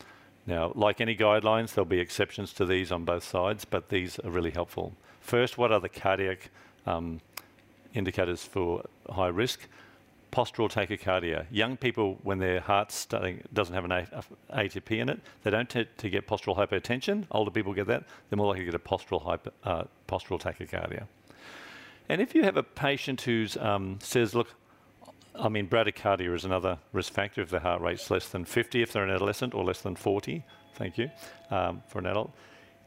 Now, 0.46 0.72
like 0.76 1.00
any 1.00 1.16
guidelines, 1.16 1.74
there'll 1.74 1.86
be 1.86 2.00
exceptions 2.00 2.54
to 2.54 2.66
these 2.66 2.92
on 2.92 3.06
both 3.06 3.24
sides, 3.24 3.66
but 3.66 3.90
these 3.90 4.20
are 4.20 4.30
really 4.30 4.52
helpful. 4.52 4.94
First, 5.22 5.58
what 5.58 5.72
are 5.72 5.80
the 5.80 5.90
cardiac 5.90 6.50
um, 6.86 7.22
indicators 7.94 8.44
for 8.44 8.84
high 9.10 9.28
risk? 9.28 9.68
Postural 10.32 10.72
tachycardia. 10.72 11.46
Young 11.52 11.76
people, 11.76 12.18
when 12.24 12.40
their 12.40 12.62
heart 12.62 13.08
doesn't 13.54 13.74
have 13.76 13.84
an 13.84 14.08
ATP 14.54 14.92
in 14.92 15.10
it, 15.10 15.20
they 15.44 15.52
don't 15.52 15.70
tend 15.70 15.88
to 15.98 16.10
get 16.10 16.28
postural 16.28 16.56
hypertension. 16.56 17.26
Older 17.32 17.52
people 17.52 17.74
get 17.74 17.88
that. 17.88 18.06
They're 18.30 18.38
more 18.38 18.48
likely 18.48 18.66
to 18.66 18.72
get 18.72 18.76
a 18.76 18.80
postural, 18.80 19.40
uh, 19.64 19.84
postural 20.08 20.40
tachycardia. 20.40 21.08
And 22.08 22.22
if 22.22 22.36
you 22.36 22.44
have 22.44 22.58
a 22.58 22.64
patient 22.64 23.22
who 23.22 23.48
um, 23.60 24.00
says, 24.02 24.34
look, 24.36 24.48
I 25.36 25.50
mean, 25.50 25.68
bradycardia 25.68 26.34
is 26.36 26.46
another 26.46 26.78
risk 26.92 27.14
factor 27.14 27.42
if 27.42 27.50
the 27.50 27.60
heart 27.60 27.82
rate's 27.82 28.12
less 28.12 28.30
than 28.30 28.46
50 28.46 28.82
if 28.82 28.92
they're 28.92 29.04
an 29.04 29.10
adolescent 29.10 29.54
or 29.54 29.64
less 29.64 29.82
than 29.82 29.96
40, 29.96 30.44
thank 30.76 30.98
you, 30.98 31.10
um, 31.50 31.84
for 31.88 32.00
an 32.00 32.06
adult. 32.06 32.34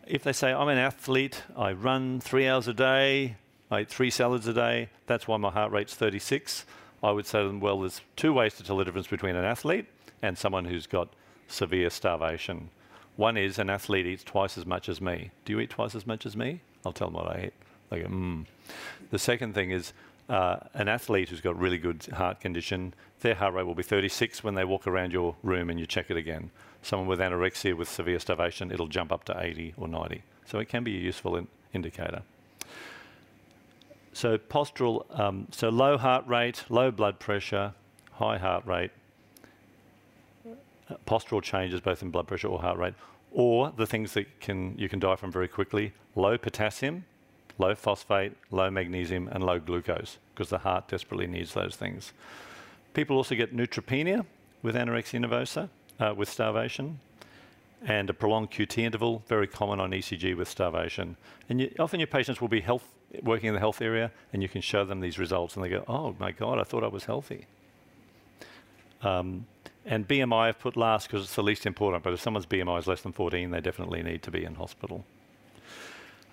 If 0.06 0.24
they 0.24 0.32
say, 0.32 0.52
I'm 0.52 0.68
an 0.68 0.78
athlete, 0.78 1.42
I 1.56 1.72
run 1.72 2.20
three 2.20 2.46
hours 2.46 2.68
a 2.68 2.74
day, 2.74 3.36
I 3.70 3.80
eat 3.80 3.88
three 3.88 4.10
salads 4.10 4.46
a 4.46 4.52
day, 4.52 4.90
that's 5.06 5.26
why 5.26 5.38
my 5.38 5.50
heart 5.50 5.72
rate's 5.72 5.94
36, 5.94 6.66
I 7.04 7.10
would 7.10 7.26
say 7.26 7.42
to 7.42 7.48
them, 7.48 7.60
well, 7.60 7.80
there's 7.80 8.00
two 8.16 8.32
ways 8.32 8.54
to 8.54 8.62
tell 8.62 8.78
the 8.78 8.84
difference 8.84 9.08
between 9.08 9.36
an 9.36 9.44
athlete 9.44 9.86
and 10.22 10.38
someone 10.38 10.64
who's 10.64 10.86
got 10.86 11.08
severe 11.48 11.90
starvation. 11.90 12.70
One 13.16 13.36
is 13.36 13.58
an 13.58 13.68
athlete 13.68 14.06
eats 14.06 14.24
twice 14.24 14.56
as 14.56 14.64
much 14.64 14.88
as 14.88 15.02
me. 15.02 15.30
Do 15.44 15.52
you 15.52 15.60
eat 15.60 15.68
twice 15.68 15.94
as 15.94 16.06
much 16.06 16.24
as 16.24 16.34
me? 16.34 16.62
I'll 16.84 16.94
tell 16.94 17.08
them 17.08 17.16
what 17.16 17.28
I 17.28 17.44
eat. 17.46 17.52
They 17.90 18.00
go, 18.00 18.06
hmm. 18.06 18.42
The 19.10 19.18
second 19.18 19.54
thing 19.54 19.70
is 19.70 19.92
uh, 20.30 20.56
an 20.72 20.88
athlete 20.88 21.28
who's 21.28 21.42
got 21.42 21.58
really 21.58 21.76
good 21.76 22.06
heart 22.14 22.40
condition, 22.40 22.94
their 23.20 23.34
heart 23.34 23.52
rate 23.52 23.66
will 23.66 23.74
be 23.74 23.82
36 23.82 24.42
when 24.42 24.54
they 24.54 24.64
walk 24.64 24.86
around 24.86 25.12
your 25.12 25.36
room 25.42 25.68
and 25.68 25.78
you 25.78 25.86
check 25.86 26.10
it 26.10 26.16
again. 26.16 26.50
Someone 26.80 27.06
with 27.06 27.18
anorexia 27.18 27.76
with 27.76 27.88
severe 27.88 28.18
starvation, 28.18 28.70
it'll 28.70 28.88
jump 28.88 29.12
up 29.12 29.24
to 29.24 29.38
80 29.38 29.74
or 29.76 29.88
90. 29.88 30.22
So 30.46 30.58
it 30.58 30.70
can 30.70 30.82
be 30.82 30.96
a 30.96 31.00
useful 31.00 31.36
in 31.36 31.48
indicator. 31.74 32.22
So 34.14 34.38
postural, 34.38 35.04
um, 35.18 35.48
so 35.50 35.68
low 35.70 35.98
heart 35.98 36.24
rate, 36.28 36.64
low 36.68 36.92
blood 36.92 37.18
pressure, 37.18 37.74
high 38.12 38.38
heart 38.38 38.64
rate, 38.64 38.92
uh, 40.46 40.94
postural 41.04 41.42
changes 41.42 41.80
both 41.80 42.00
in 42.00 42.10
blood 42.10 42.28
pressure 42.28 42.46
or 42.46 42.60
heart 42.60 42.78
rate, 42.78 42.94
or 43.32 43.72
the 43.76 43.88
things 43.88 44.12
that 44.14 44.40
can 44.40 44.78
you 44.78 44.88
can 44.88 45.00
die 45.00 45.16
from 45.16 45.32
very 45.32 45.48
quickly, 45.48 45.92
low 46.14 46.38
potassium, 46.38 47.04
low 47.58 47.74
phosphate, 47.74 48.34
low 48.52 48.70
magnesium, 48.70 49.28
and 49.32 49.42
low 49.44 49.58
glucose, 49.58 50.18
because 50.32 50.48
the 50.48 50.58
heart 50.58 50.86
desperately 50.86 51.26
needs 51.26 51.52
those 51.54 51.74
things. 51.74 52.12
People 52.92 53.16
also 53.16 53.34
get 53.34 53.54
neutropenia 53.54 54.24
with 54.62 54.76
anorexia 54.76 55.24
nervosa, 55.24 55.68
uh, 55.98 56.14
with 56.14 56.28
starvation, 56.28 57.00
and 57.84 58.08
a 58.08 58.14
prolonged 58.14 58.50
QT 58.50 58.78
interval, 58.78 59.22
very 59.28 59.46
common 59.46 59.78
on 59.78 59.90
ECG 59.90 60.36
with 60.36 60.48
starvation. 60.48 61.16
And 61.48 61.60
you, 61.60 61.74
often 61.78 62.00
your 62.00 62.06
patients 62.06 62.40
will 62.40 62.48
be 62.48 62.60
health, 62.60 62.92
working 63.22 63.48
in 63.48 63.54
the 63.54 63.60
health 63.60 63.82
area, 63.82 64.10
and 64.32 64.42
you 64.42 64.48
can 64.48 64.62
show 64.62 64.84
them 64.84 65.00
these 65.00 65.18
results, 65.18 65.54
and 65.54 65.64
they 65.64 65.68
go, 65.68 65.84
oh 65.86 66.16
my 66.18 66.32
God, 66.32 66.58
I 66.58 66.64
thought 66.64 66.82
I 66.82 66.88
was 66.88 67.04
healthy. 67.04 67.46
Um, 69.02 69.46
and 69.84 70.08
BMI 70.08 70.48
I've 70.48 70.58
put 70.58 70.76
last 70.76 71.08
because 71.08 71.24
it's 71.24 71.34
the 71.34 71.42
least 71.42 71.66
important, 71.66 72.02
but 72.02 72.14
if 72.14 72.20
someone's 72.20 72.46
BMI 72.46 72.78
is 72.78 72.86
less 72.86 73.02
than 73.02 73.12
14, 73.12 73.50
they 73.50 73.60
definitely 73.60 74.02
need 74.02 74.22
to 74.22 74.30
be 74.30 74.44
in 74.44 74.54
hospital. 74.54 75.04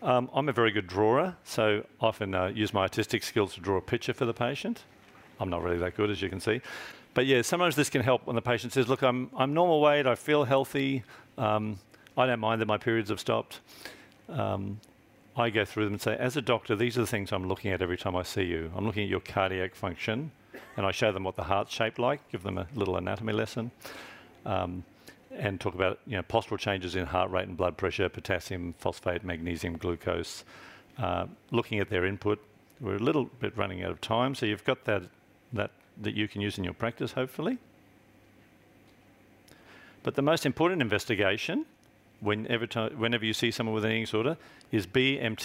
Um, 0.01 0.29
I'm 0.33 0.47
a 0.47 0.53
very 0.53 0.71
good 0.71 0.87
drawer, 0.87 1.35
so 1.43 1.85
often 1.99 2.33
uh, 2.33 2.47
use 2.47 2.73
my 2.73 2.81
artistic 2.81 3.23
skills 3.23 3.53
to 3.55 3.61
draw 3.61 3.77
a 3.77 3.81
picture 3.81 4.13
for 4.13 4.25
the 4.25 4.33
patient. 4.33 4.83
I'm 5.39 5.49
not 5.49 5.63
really 5.63 5.77
that 5.77 5.95
good, 5.95 6.09
as 6.09 6.21
you 6.21 6.29
can 6.29 6.39
see. 6.39 6.61
But 7.13 7.25
yeah, 7.25 7.41
sometimes 7.41 7.75
this 7.75 7.89
can 7.89 8.01
help 8.01 8.25
when 8.25 8.35
the 8.35 8.41
patient 8.41 8.73
says, 8.73 8.87
look, 8.87 9.01
I'm, 9.01 9.29
I'm 9.35 9.53
normal 9.53 9.81
weight, 9.81 10.07
I 10.07 10.15
feel 10.15 10.45
healthy, 10.45 11.03
um, 11.37 11.79
I 12.17 12.25
don't 12.25 12.39
mind 12.39 12.61
that 12.61 12.67
my 12.67 12.77
periods 12.77 13.09
have 13.09 13.19
stopped. 13.19 13.59
Um, 14.29 14.79
I 15.35 15.49
go 15.49 15.65
through 15.65 15.85
them 15.85 15.93
and 15.93 16.01
say, 16.01 16.15
as 16.17 16.37
a 16.37 16.41
doctor, 16.41 16.75
these 16.75 16.97
are 16.97 17.01
the 17.01 17.07
things 17.07 17.31
I'm 17.31 17.47
looking 17.47 17.71
at 17.71 17.81
every 17.81 17.97
time 17.97 18.15
I 18.15 18.23
see 18.23 18.43
you. 18.43 18.71
I'm 18.75 18.85
looking 18.85 19.03
at 19.03 19.09
your 19.09 19.21
cardiac 19.21 19.75
function, 19.75 20.31
and 20.77 20.85
I 20.85 20.91
show 20.91 21.11
them 21.11 21.23
what 21.23 21.35
the 21.35 21.43
heart's 21.43 21.73
shaped 21.73 21.99
like, 21.99 22.29
give 22.31 22.43
them 22.43 22.57
a 22.57 22.67
little 22.75 22.97
anatomy 22.97 23.33
lesson. 23.33 23.71
Um, 24.45 24.83
and 25.33 25.59
talk 25.59 25.73
about 25.73 25.99
you 26.05 26.17
know, 26.17 26.23
postural 26.23 26.57
changes 26.57 26.95
in 26.95 27.05
heart 27.05 27.31
rate 27.31 27.47
and 27.47 27.55
blood 27.55 27.77
pressure, 27.77 28.09
potassium, 28.09 28.73
phosphate, 28.77 29.23
magnesium, 29.23 29.77
glucose, 29.77 30.43
uh, 30.97 31.25
looking 31.51 31.79
at 31.79 31.89
their 31.89 32.05
input. 32.05 32.43
We're 32.79 32.95
a 32.95 32.99
little 32.99 33.25
bit 33.25 33.55
running 33.55 33.83
out 33.83 33.91
of 33.91 34.01
time, 34.01 34.35
so 34.35 34.45
you've 34.45 34.65
got 34.65 34.83
that, 34.85 35.03
that 35.53 35.71
that 36.01 36.15
you 36.15 36.27
can 36.27 36.41
use 36.41 36.57
in 36.57 36.63
your 36.63 36.73
practice, 36.73 37.13
hopefully. 37.13 37.57
But 40.03 40.15
the 40.15 40.21
most 40.21 40.45
important 40.45 40.81
investigation, 40.81 41.65
whenever, 42.19 42.65
whenever 42.95 43.25
you 43.25 43.33
see 43.33 43.51
someone 43.51 43.75
with 43.75 43.85
an 43.85 43.91
eating 43.91 44.05
disorder, 44.05 44.37
is 44.71 44.87
BMTLATDS. 44.87 45.35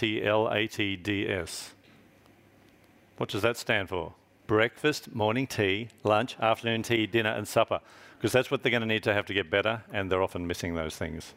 What 3.16 3.28
does 3.28 3.42
that 3.42 3.56
stand 3.56 3.88
for? 3.88 4.14
Breakfast, 4.46 5.14
morning 5.14 5.46
tea, 5.46 5.88
lunch, 6.04 6.38
afternoon 6.40 6.82
tea, 6.82 7.06
dinner, 7.06 7.30
and 7.30 7.46
supper 7.48 7.80
because 8.16 8.32
that's 8.32 8.50
what 8.50 8.62
they're 8.62 8.70
going 8.70 8.80
to 8.80 8.86
need 8.86 9.02
to 9.02 9.12
have 9.12 9.26
to 9.26 9.34
get 9.34 9.50
better, 9.50 9.82
and 9.92 10.10
they're 10.10 10.22
often 10.22 10.46
missing 10.46 10.74
those 10.74 10.96
things. 10.96 11.34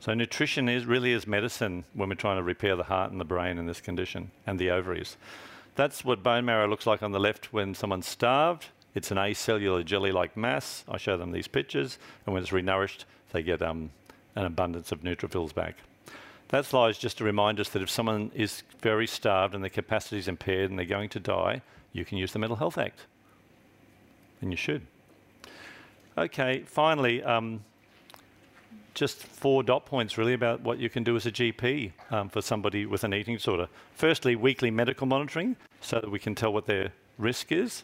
So 0.00 0.14
nutrition 0.14 0.68
is 0.68 0.86
really 0.86 1.12
is 1.12 1.26
medicine 1.26 1.84
when 1.92 2.08
we're 2.08 2.14
trying 2.14 2.38
to 2.38 2.42
repair 2.42 2.74
the 2.74 2.84
heart 2.84 3.12
and 3.12 3.20
the 3.20 3.24
brain 3.24 3.58
in 3.58 3.66
this 3.66 3.82
condition, 3.82 4.30
and 4.46 4.58
the 4.58 4.70
ovaries. 4.70 5.18
That's 5.74 6.04
what 6.04 6.22
bone 6.22 6.44
marrow 6.44 6.68
looks 6.68 6.86
like 6.86 7.02
on 7.02 7.12
the 7.12 7.20
left 7.20 7.52
when 7.52 7.74
someone's 7.74 8.06
starved. 8.06 8.66
It's 8.94 9.10
an 9.10 9.16
acellular 9.16 9.84
jelly-like 9.84 10.36
mass. 10.36 10.84
I 10.88 10.98
show 10.98 11.16
them 11.16 11.32
these 11.32 11.48
pictures, 11.48 11.98
and 12.26 12.34
when 12.34 12.42
it's 12.42 12.52
renourished, 12.52 13.04
they 13.32 13.42
get 13.42 13.62
um, 13.62 13.90
an 14.34 14.44
abundance 14.44 14.92
of 14.92 15.00
neutrophils 15.00 15.54
back. 15.54 15.76
That 16.48 16.66
slide 16.66 16.90
is 16.90 16.98
just 16.98 17.16
to 17.18 17.24
remind 17.24 17.58
us 17.58 17.70
that 17.70 17.80
if 17.80 17.88
someone 17.88 18.30
is 18.34 18.62
very 18.80 19.06
starved 19.06 19.54
and 19.54 19.64
their 19.64 19.70
capacity 19.70 20.18
is 20.18 20.28
impaired 20.28 20.68
and 20.68 20.78
they're 20.78 20.84
going 20.84 21.08
to 21.08 21.20
die, 21.20 21.62
you 21.94 22.04
can 22.04 22.18
use 22.18 22.32
the 22.32 22.38
Mental 22.38 22.56
Health 22.56 22.76
Act. 22.76 23.06
And 24.42 24.50
you 24.50 24.56
should. 24.58 24.82
Okay, 26.18 26.64
finally, 26.66 27.22
um, 27.22 27.64
just 28.94 29.22
four 29.22 29.62
dot 29.62 29.86
points 29.86 30.18
really 30.18 30.34
about 30.34 30.60
what 30.60 30.78
you 30.78 30.90
can 30.90 31.02
do 31.02 31.16
as 31.16 31.26
a 31.26 31.32
GP 31.32 31.92
um, 32.10 32.28
for 32.28 32.42
somebody 32.42 32.86
with 32.86 33.04
an 33.04 33.14
eating 33.14 33.36
disorder. 33.36 33.68
Firstly, 33.94 34.36
weekly 34.36 34.70
medical 34.70 35.06
monitoring 35.06 35.56
so 35.80 36.00
that 36.00 36.10
we 36.10 36.18
can 36.18 36.34
tell 36.34 36.52
what 36.52 36.66
their 36.66 36.92
risk 37.18 37.52
is. 37.52 37.82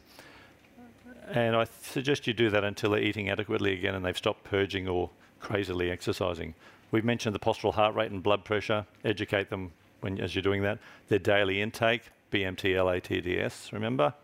And 1.31 1.55
I 1.55 1.66
suggest 1.83 2.27
you 2.27 2.33
do 2.33 2.51
that 2.51 2.64
until 2.64 2.92
they're 2.92 3.03
eating 3.03 3.29
adequately 3.29 3.75
again 3.75 3.94
and 3.94 4.05
they've 4.05 4.16
stopped 4.16 4.44
purging 4.44 4.88
or 4.88 5.11
crazily 5.40 5.90
exercising. 5.90 6.55
We've 6.90 7.05
mentioned 7.05 7.35
the 7.35 7.38
postural 7.38 7.75
heart 7.75 7.94
rate 7.94 8.11
and 8.11 8.23
blood 8.23 8.44
pressure. 8.44 8.87
Educate 9.05 9.51
them 9.51 9.73
when, 10.01 10.18
as 10.21 10.35
you're 10.35 10.42
doing 10.42 10.62
that. 10.62 10.79
Their 11.09 11.18
daily 11.18 11.61
intake, 11.61 12.03
BMT, 12.33 12.75
LATDS, 12.77 13.73
remember? 13.73 14.14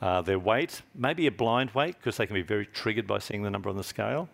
Uh, 0.00 0.22
their 0.22 0.38
weight, 0.38 0.82
maybe 0.94 1.26
a 1.26 1.30
blind 1.30 1.70
weight, 1.72 1.96
because 1.98 2.16
they 2.16 2.26
can 2.26 2.34
be 2.34 2.42
very 2.42 2.66
triggered 2.66 3.06
by 3.06 3.18
seeing 3.18 3.42
the 3.42 3.50
number 3.50 3.68
on 3.68 3.76
the 3.76 3.84
scale. 3.84 4.28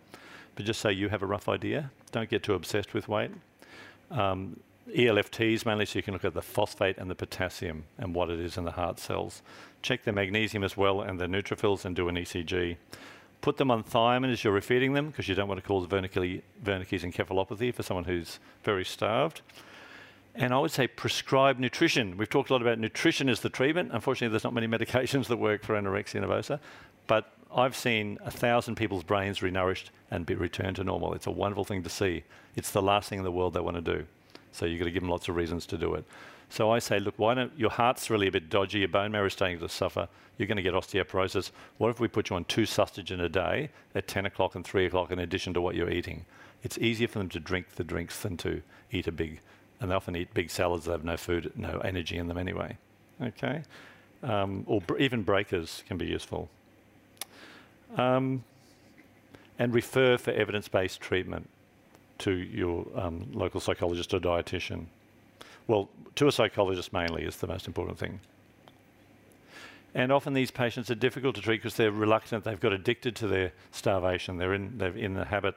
But 0.55 0.65
just 0.65 0.79
so 0.79 0.89
you 0.89 1.09
have 1.09 1.21
a 1.21 1.25
rough 1.25 1.49
idea, 1.49 1.91
don't 2.11 2.29
get 2.29 2.43
too 2.43 2.53
obsessed 2.53 2.93
with 2.93 3.07
weight. 3.07 3.31
Um, 4.11 4.59
ELFTs 4.93 5.65
mainly 5.65 5.85
so 5.85 5.97
you 5.97 6.03
can 6.03 6.13
look 6.13 6.25
at 6.25 6.33
the 6.33 6.41
phosphate 6.41 6.97
and 6.97 7.09
the 7.09 7.15
potassium 7.15 7.85
and 7.97 8.13
what 8.13 8.29
it 8.29 8.39
is 8.39 8.57
in 8.57 8.65
the 8.65 8.71
heart 8.71 8.99
cells. 8.99 9.41
Check 9.81 10.03
the 10.03 10.11
magnesium 10.11 10.63
as 10.63 10.77
well 10.77 11.01
and 11.01 11.19
the 11.19 11.25
neutrophils 11.25 11.85
and 11.85 11.95
do 11.95 12.07
an 12.07 12.15
ECG. 12.15 12.77
Put 13.41 13.57
them 13.57 13.71
on 13.71 13.83
thiamine 13.83 14.31
as 14.31 14.43
you're 14.43 14.59
refeeding 14.59 14.93
them 14.93 15.07
because 15.07 15.27
you 15.27 15.35
don't 15.35 15.47
want 15.47 15.61
to 15.61 15.67
cause 15.67 15.87
Wernicke's 15.87 17.03
encephalopathy 17.03 17.73
for 17.73 17.83
someone 17.83 18.05
who's 18.05 18.39
very 18.63 18.85
starved. 18.85 19.41
And 20.35 20.53
I 20.53 20.59
would 20.59 20.71
say 20.71 20.87
prescribe 20.87 21.59
nutrition. 21.59 22.17
We've 22.17 22.29
talked 22.29 22.49
a 22.49 22.53
lot 22.53 22.61
about 22.61 22.77
nutrition 22.77 23.29
as 23.29 23.39
the 23.39 23.49
treatment. 23.49 23.91
Unfortunately, 23.93 24.31
there's 24.31 24.43
not 24.43 24.53
many 24.53 24.67
medications 24.77 25.27
that 25.27 25.37
work 25.37 25.63
for 25.63 25.75
anorexia 25.75 26.23
nervosa, 26.23 26.59
but 27.07 27.31
I've 27.55 27.75
seen 27.75 28.19
a 28.25 28.31
thousand 28.31 28.75
people's 28.75 29.03
brains 29.03 29.39
renourished 29.39 29.85
and 30.11 30.25
be 30.25 30.35
returned 30.35 30.75
to 30.75 30.83
normal. 30.83 31.13
It's 31.13 31.25
a 31.25 31.31
wonderful 31.31 31.63
thing 31.63 31.83
to 31.83 31.89
see. 31.89 32.23
It's 32.55 32.71
the 32.71 32.81
last 32.81 33.09
thing 33.09 33.19
in 33.19 33.25
the 33.25 33.31
world 33.31 33.53
they 33.53 33.61
want 33.61 33.77
to 33.77 33.81
do. 33.81 34.05
So 34.51 34.65
you've 34.65 34.79
got 34.79 34.85
to 34.85 34.91
give 34.91 35.03
them 35.03 35.09
lots 35.09 35.29
of 35.29 35.35
reasons 35.35 35.65
to 35.67 35.77
do 35.77 35.93
it. 35.95 36.03
So 36.49 36.69
I 36.69 36.79
say, 36.79 36.99
look, 36.99 37.15
why 37.17 37.33
don't 37.33 37.57
your 37.57 37.71
heart's 37.71 38.09
really 38.09 38.27
a 38.27 38.31
bit 38.31 38.49
dodgy, 38.49 38.79
your 38.79 38.89
bone 38.89 39.11
marrow 39.11 39.27
is 39.27 39.33
starting 39.33 39.59
to 39.59 39.69
suffer, 39.69 40.07
you're 40.37 40.47
going 40.47 40.57
to 40.57 40.61
get 40.61 40.73
osteoporosis. 40.73 41.51
What 41.77 41.89
if 41.89 41.99
we 41.99 42.07
put 42.07 42.29
you 42.29 42.35
on 42.35 42.43
two 42.45 42.63
Sustagens 42.63 43.23
a 43.23 43.29
day 43.29 43.69
at 43.95 44.07
10 44.07 44.25
o'clock 44.25 44.55
and 44.55 44.65
3 44.65 44.85
o'clock 44.85 45.11
in 45.11 45.19
addition 45.19 45.53
to 45.53 45.61
what 45.61 45.75
you're 45.75 45.89
eating? 45.89 46.25
It's 46.61 46.77
easier 46.77 47.07
for 47.07 47.19
them 47.19 47.29
to 47.29 47.39
drink 47.39 47.75
the 47.75 47.83
drinks 47.83 48.21
than 48.21 48.37
to 48.37 48.61
eat 48.91 49.07
a 49.07 49.11
big 49.11 49.39
and 49.79 49.91
they 49.91 49.95
often 49.95 50.15
eat 50.15 50.33
big 50.33 50.49
salads 50.49 50.85
that 50.85 50.91
have 50.91 51.03
no 51.03 51.17
food, 51.17 51.51
no 51.55 51.79
energy 51.79 52.17
in 52.17 52.27
them 52.27 52.37
anyway. 52.37 52.77
Okay, 53.21 53.63
um, 54.23 54.63
or 54.67 54.81
br- 54.81 54.97
even 54.97 55.23
breakers 55.23 55.83
can 55.87 55.97
be 55.97 56.05
useful. 56.05 56.49
Um, 57.97 58.43
and 59.57 59.73
refer 59.73 60.17
for 60.17 60.31
evidence-based 60.31 60.99
treatment 60.99 61.49
to 62.17 62.31
your 62.31 62.85
um, 62.95 63.27
local 63.33 63.59
psychologist 63.59 64.13
or 64.13 64.19
dietitian. 64.19 64.85
Well, 65.67 65.89
to 66.15 66.27
a 66.27 66.31
psychologist 66.31 66.93
mainly 66.93 67.23
is 67.23 67.37
the 67.37 67.47
most 67.47 67.67
important 67.67 67.97
thing. 67.97 68.19
And 69.93 70.11
often 70.11 70.33
these 70.33 70.51
patients 70.51 70.91
are 70.91 70.95
difficult 70.95 71.35
to 71.35 71.41
treat 71.41 71.61
because 71.61 71.75
they're 71.75 71.91
reluctant. 71.91 72.43
They've 72.43 72.59
got 72.59 72.73
addicted 72.73 73.15
to 73.17 73.27
their 73.27 73.53
starvation. 73.71 74.37
They're 74.37 74.53
in, 74.53 74.77
they're 74.77 74.95
in 74.95 75.13
the 75.13 75.23
habit. 75.23 75.55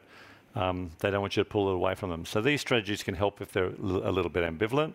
Um, 0.54 0.90
they 1.00 1.10
don't 1.10 1.20
want 1.20 1.36
you 1.36 1.42
to 1.42 1.48
pull 1.48 1.70
it 1.70 1.74
away 1.74 1.94
from 1.96 2.10
them. 2.10 2.24
So 2.24 2.40
these 2.40 2.60
strategies 2.60 3.02
can 3.02 3.14
help 3.14 3.40
if 3.40 3.52
they're 3.52 3.66
a 3.66 4.12
little 4.12 4.30
bit 4.30 4.44
ambivalent. 4.44 4.94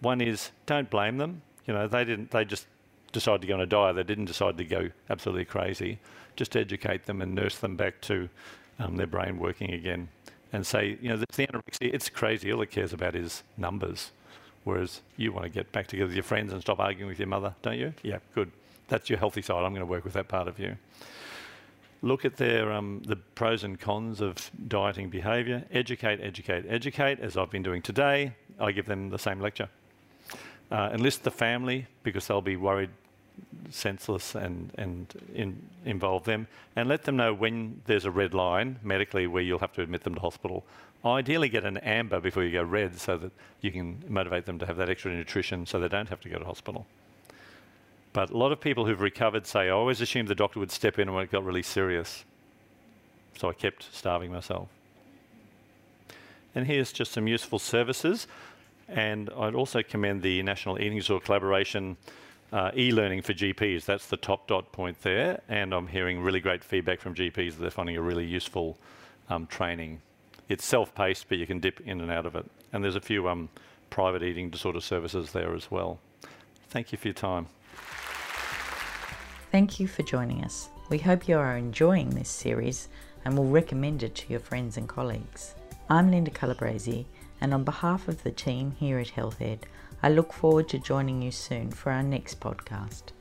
One 0.00 0.20
is 0.20 0.50
don't 0.66 0.90
blame 0.90 1.18
them. 1.18 1.42
You 1.66 1.74
know, 1.74 1.86
they 1.86 2.04
didn't. 2.04 2.32
They 2.32 2.44
just 2.44 2.66
decided 3.12 3.42
to 3.42 3.46
go 3.46 3.54
on 3.54 3.60
a 3.60 3.66
diet. 3.66 3.96
They 3.96 4.02
didn't 4.02 4.26
decide 4.26 4.56
to 4.58 4.64
go 4.64 4.90
absolutely 5.08 5.44
crazy. 5.44 5.98
Just 6.36 6.56
educate 6.56 7.06
them 7.06 7.20
and 7.20 7.34
nurse 7.34 7.58
them 7.58 7.76
back 7.76 8.00
to 8.02 8.28
um, 8.78 8.96
their 8.96 9.06
brain 9.06 9.38
working 9.38 9.72
again. 9.72 10.08
And 10.52 10.66
say, 10.66 10.98
you 11.00 11.08
know, 11.08 11.22
it's 11.28 11.36
the 11.36 11.46
anorexia, 11.46 11.94
it's 11.94 12.08
crazy. 12.08 12.52
All 12.52 12.60
it 12.62 12.70
cares 12.70 12.92
about 12.92 13.14
is 13.14 13.42
numbers. 13.56 14.10
Whereas 14.64 15.00
you 15.16 15.32
want 15.32 15.44
to 15.44 15.50
get 15.50 15.72
back 15.72 15.86
together 15.86 16.06
with 16.06 16.14
your 16.14 16.24
friends 16.24 16.52
and 16.52 16.60
stop 16.60 16.80
arguing 16.80 17.08
with 17.08 17.18
your 17.18 17.28
mother, 17.28 17.54
don't 17.62 17.78
you? 17.78 17.94
Yeah, 18.02 18.18
good. 18.34 18.50
That's 18.88 19.08
your 19.08 19.18
healthy 19.18 19.42
side. 19.42 19.64
I'm 19.64 19.72
going 19.72 19.80
to 19.80 19.86
work 19.86 20.04
with 20.04 20.14
that 20.14 20.28
part 20.28 20.48
of 20.48 20.58
you. 20.58 20.76
Look 22.02 22.24
at 22.24 22.36
their 22.36 22.72
um, 22.72 23.02
the 23.06 23.16
pros 23.16 23.62
and 23.62 23.78
cons 23.78 24.20
of 24.20 24.50
dieting 24.68 25.10
behaviour. 25.10 25.64
Educate, 25.70 26.20
educate, 26.20 26.64
educate. 26.68 27.20
As 27.20 27.36
I've 27.36 27.50
been 27.50 27.62
doing 27.62 27.82
today, 27.82 28.34
I 28.58 28.72
give 28.72 28.86
them 28.86 29.10
the 29.10 29.18
same 29.18 29.40
lecture. 29.40 29.68
Uh, 30.70 30.90
enlist 30.92 31.24
the 31.24 31.30
family 31.30 31.86
because 32.02 32.26
they'll 32.28 32.40
be 32.40 32.56
worried, 32.56 32.90
senseless, 33.70 34.34
and 34.34 34.70
and 34.78 35.14
in, 35.34 35.60
involve 35.84 36.24
them, 36.24 36.46
and 36.76 36.88
let 36.88 37.04
them 37.04 37.16
know 37.16 37.34
when 37.34 37.82
there's 37.86 38.04
a 38.04 38.10
red 38.10 38.34
line 38.34 38.78
medically 38.82 39.26
where 39.26 39.42
you'll 39.42 39.58
have 39.58 39.72
to 39.72 39.82
admit 39.82 40.04
them 40.04 40.14
to 40.14 40.20
hospital. 40.20 40.64
Ideally, 41.04 41.48
get 41.48 41.64
an 41.64 41.78
amber 41.78 42.20
before 42.20 42.44
you 42.44 42.52
go 42.52 42.62
red 42.62 42.98
so 43.00 43.16
that 43.16 43.32
you 43.62 43.72
can 43.72 44.04
motivate 44.06 44.44
them 44.44 44.58
to 44.58 44.66
have 44.66 44.76
that 44.76 44.90
extra 44.90 45.12
nutrition 45.12 45.66
so 45.66 45.80
they 45.80 45.88
don't 45.88 46.08
have 46.08 46.20
to 46.20 46.28
go 46.28 46.38
to 46.38 46.44
hospital. 46.44 46.86
But 48.12 48.30
a 48.30 48.36
lot 48.36 48.52
of 48.52 48.60
people 48.60 48.86
who've 48.86 49.00
recovered 49.00 49.46
say, 49.46 49.60
I 49.60 49.68
always 49.70 50.00
assumed 50.00 50.28
the 50.28 50.34
doctor 50.34 50.58
would 50.60 50.70
step 50.70 50.98
in 50.98 51.12
when 51.12 51.24
it 51.24 51.30
got 51.30 51.44
really 51.44 51.62
serious. 51.62 52.24
So 53.38 53.48
I 53.48 53.52
kept 53.52 53.86
starving 53.94 54.32
myself. 54.32 54.68
And 56.54 56.66
here's 56.66 56.92
just 56.92 57.12
some 57.12 57.28
useful 57.28 57.58
services. 57.58 58.26
And 58.90 59.30
I'd 59.36 59.54
also 59.54 59.82
commend 59.82 60.22
the 60.22 60.42
National 60.42 60.78
Eating 60.78 60.98
Disorder 60.98 61.24
Collaboration 61.24 61.96
uh, 62.52 62.72
e-learning 62.76 63.22
for 63.22 63.32
GPs. 63.32 63.84
That's 63.84 64.06
the 64.06 64.16
top 64.16 64.48
dot 64.48 64.72
point 64.72 65.00
there. 65.02 65.40
And 65.48 65.72
I'm 65.72 65.86
hearing 65.86 66.20
really 66.20 66.40
great 66.40 66.64
feedback 66.64 67.00
from 67.00 67.14
GPs 67.14 67.52
that 67.52 67.60
they're 67.60 67.70
finding 67.70 67.96
a 67.96 68.02
really 68.02 68.26
useful 68.26 68.76
um, 69.28 69.46
training. 69.46 70.00
It's 70.48 70.64
self-paced, 70.64 71.28
but 71.28 71.38
you 71.38 71.46
can 71.46 71.60
dip 71.60 71.80
in 71.82 72.00
and 72.00 72.10
out 72.10 72.26
of 72.26 72.34
it. 72.34 72.44
And 72.72 72.82
there's 72.82 72.96
a 72.96 73.00
few 73.00 73.28
um, 73.28 73.48
private 73.88 74.22
eating 74.22 74.50
disorder 74.50 74.80
services 74.80 75.30
there 75.30 75.54
as 75.54 75.70
well. 75.70 76.00
Thank 76.70 76.90
you 76.90 76.98
for 76.98 77.08
your 77.08 77.14
time. 77.14 77.46
Thank 79.52 79.80
you 79.80 79.86
for 79.86 80.02
joining 80.02 80.44
us. 80.44 80.68
We 80.88 80.98
hope 80.98 81.28
you 81.28 81.38
are 81.38 81.56
enjoying 81.56 82.10
this 82.10 82.28
series 82.28 82.88
and 83.24 83.36
will 83.36 83.46
recommend 83.46 84.02
it 84.02 84.14
to 84.16 84.30
your 84.30 84.40
friends 84.40 84.76
and 84.76 84.88
colleagues. 84.88 85.54
I'm 85.88 86.10
Linda 86.10 86.30
Calabresi, 86.30 87.06
and 87.40 87.54
on 87.54 87.64
behalf 87.64 88.08
of 88.08 88.22
the 88.22 88.30
team 88.30 88.72
here 88.72 88.98
at 88.98 89.08
Healthed, 89.08 89.64
I 90.02 90.08
look 90.08 90.32
forward 90.32 90.68
to 90.70 90.78
joining 90.78 91.22
you 91.22 91.30
soon 91.30 91.70
for 91.70 91.92
our 91.92 92.02
next 92.02 92.40
podcast. 92.40 93.12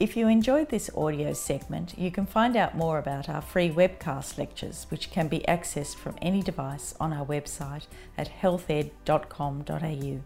If 0.00 0.16
you 0.16 0.28
enjoyed 0.28 0.70
this 0.70 0.88
audio 0.96 1.34
segment, 1.34 1.98
you 1.98 2.10
can 2.10 2.24
find 2.24 2.56
out 2.56 2.74
more 2.74 2.98
about 2.98 3.28
our 3.28 3.42
free 3.42 3.68
webcast 3.68 4.38
lectures, 4.38 4.86
which 4.88 5.10
can 5.10 5.28
be 5.28 5.40
accessed 5.40 5.96
from 5.96 6.16
any 6.22 6.42
device 6.42 6.94
on 6.98 7.12
our 7.12 7.26
website 7.26 7.86
at 8.16 8.30
healthed.com.au. 8.30 10.20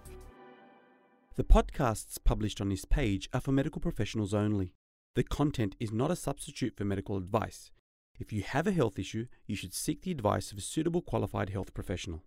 The 1.37 1.43
podcasts 1.43 2.19
published 2.23 2.61
on 2.61 2.69
this 2.69 2.85
page 2.85 3.29
are 3.33 3.41
for 3.41 3.51
medical 3.51 3.81
professionals 3.81 4.33
only. 4.33 4.75
The 5.17 5.25
content 5.25 5.75
is 5.81 5.91
not 5.91 6.13
a 6.13 6.17
substitute 6.17 6.77
for 6.77 6.85
medical 6.85 7.17
advice. 7.17 7.73
If 8.21 8.33
you 8.33 8.43
have 8.43 8.69
a 8.69 8.73
health 8.73 8.97
issue, 8.97 9.27
you 9.47 9.57
should 9.57 9.75
seek 9.75 10.03
the 10.03 10.13
advice 10.13 10.53
of 10.53 10.59
a 10.59 10.61
suitable 10.61 11.03
qualified 11.03 11.51
health 11.51 11.75
professional. 11.75 12.23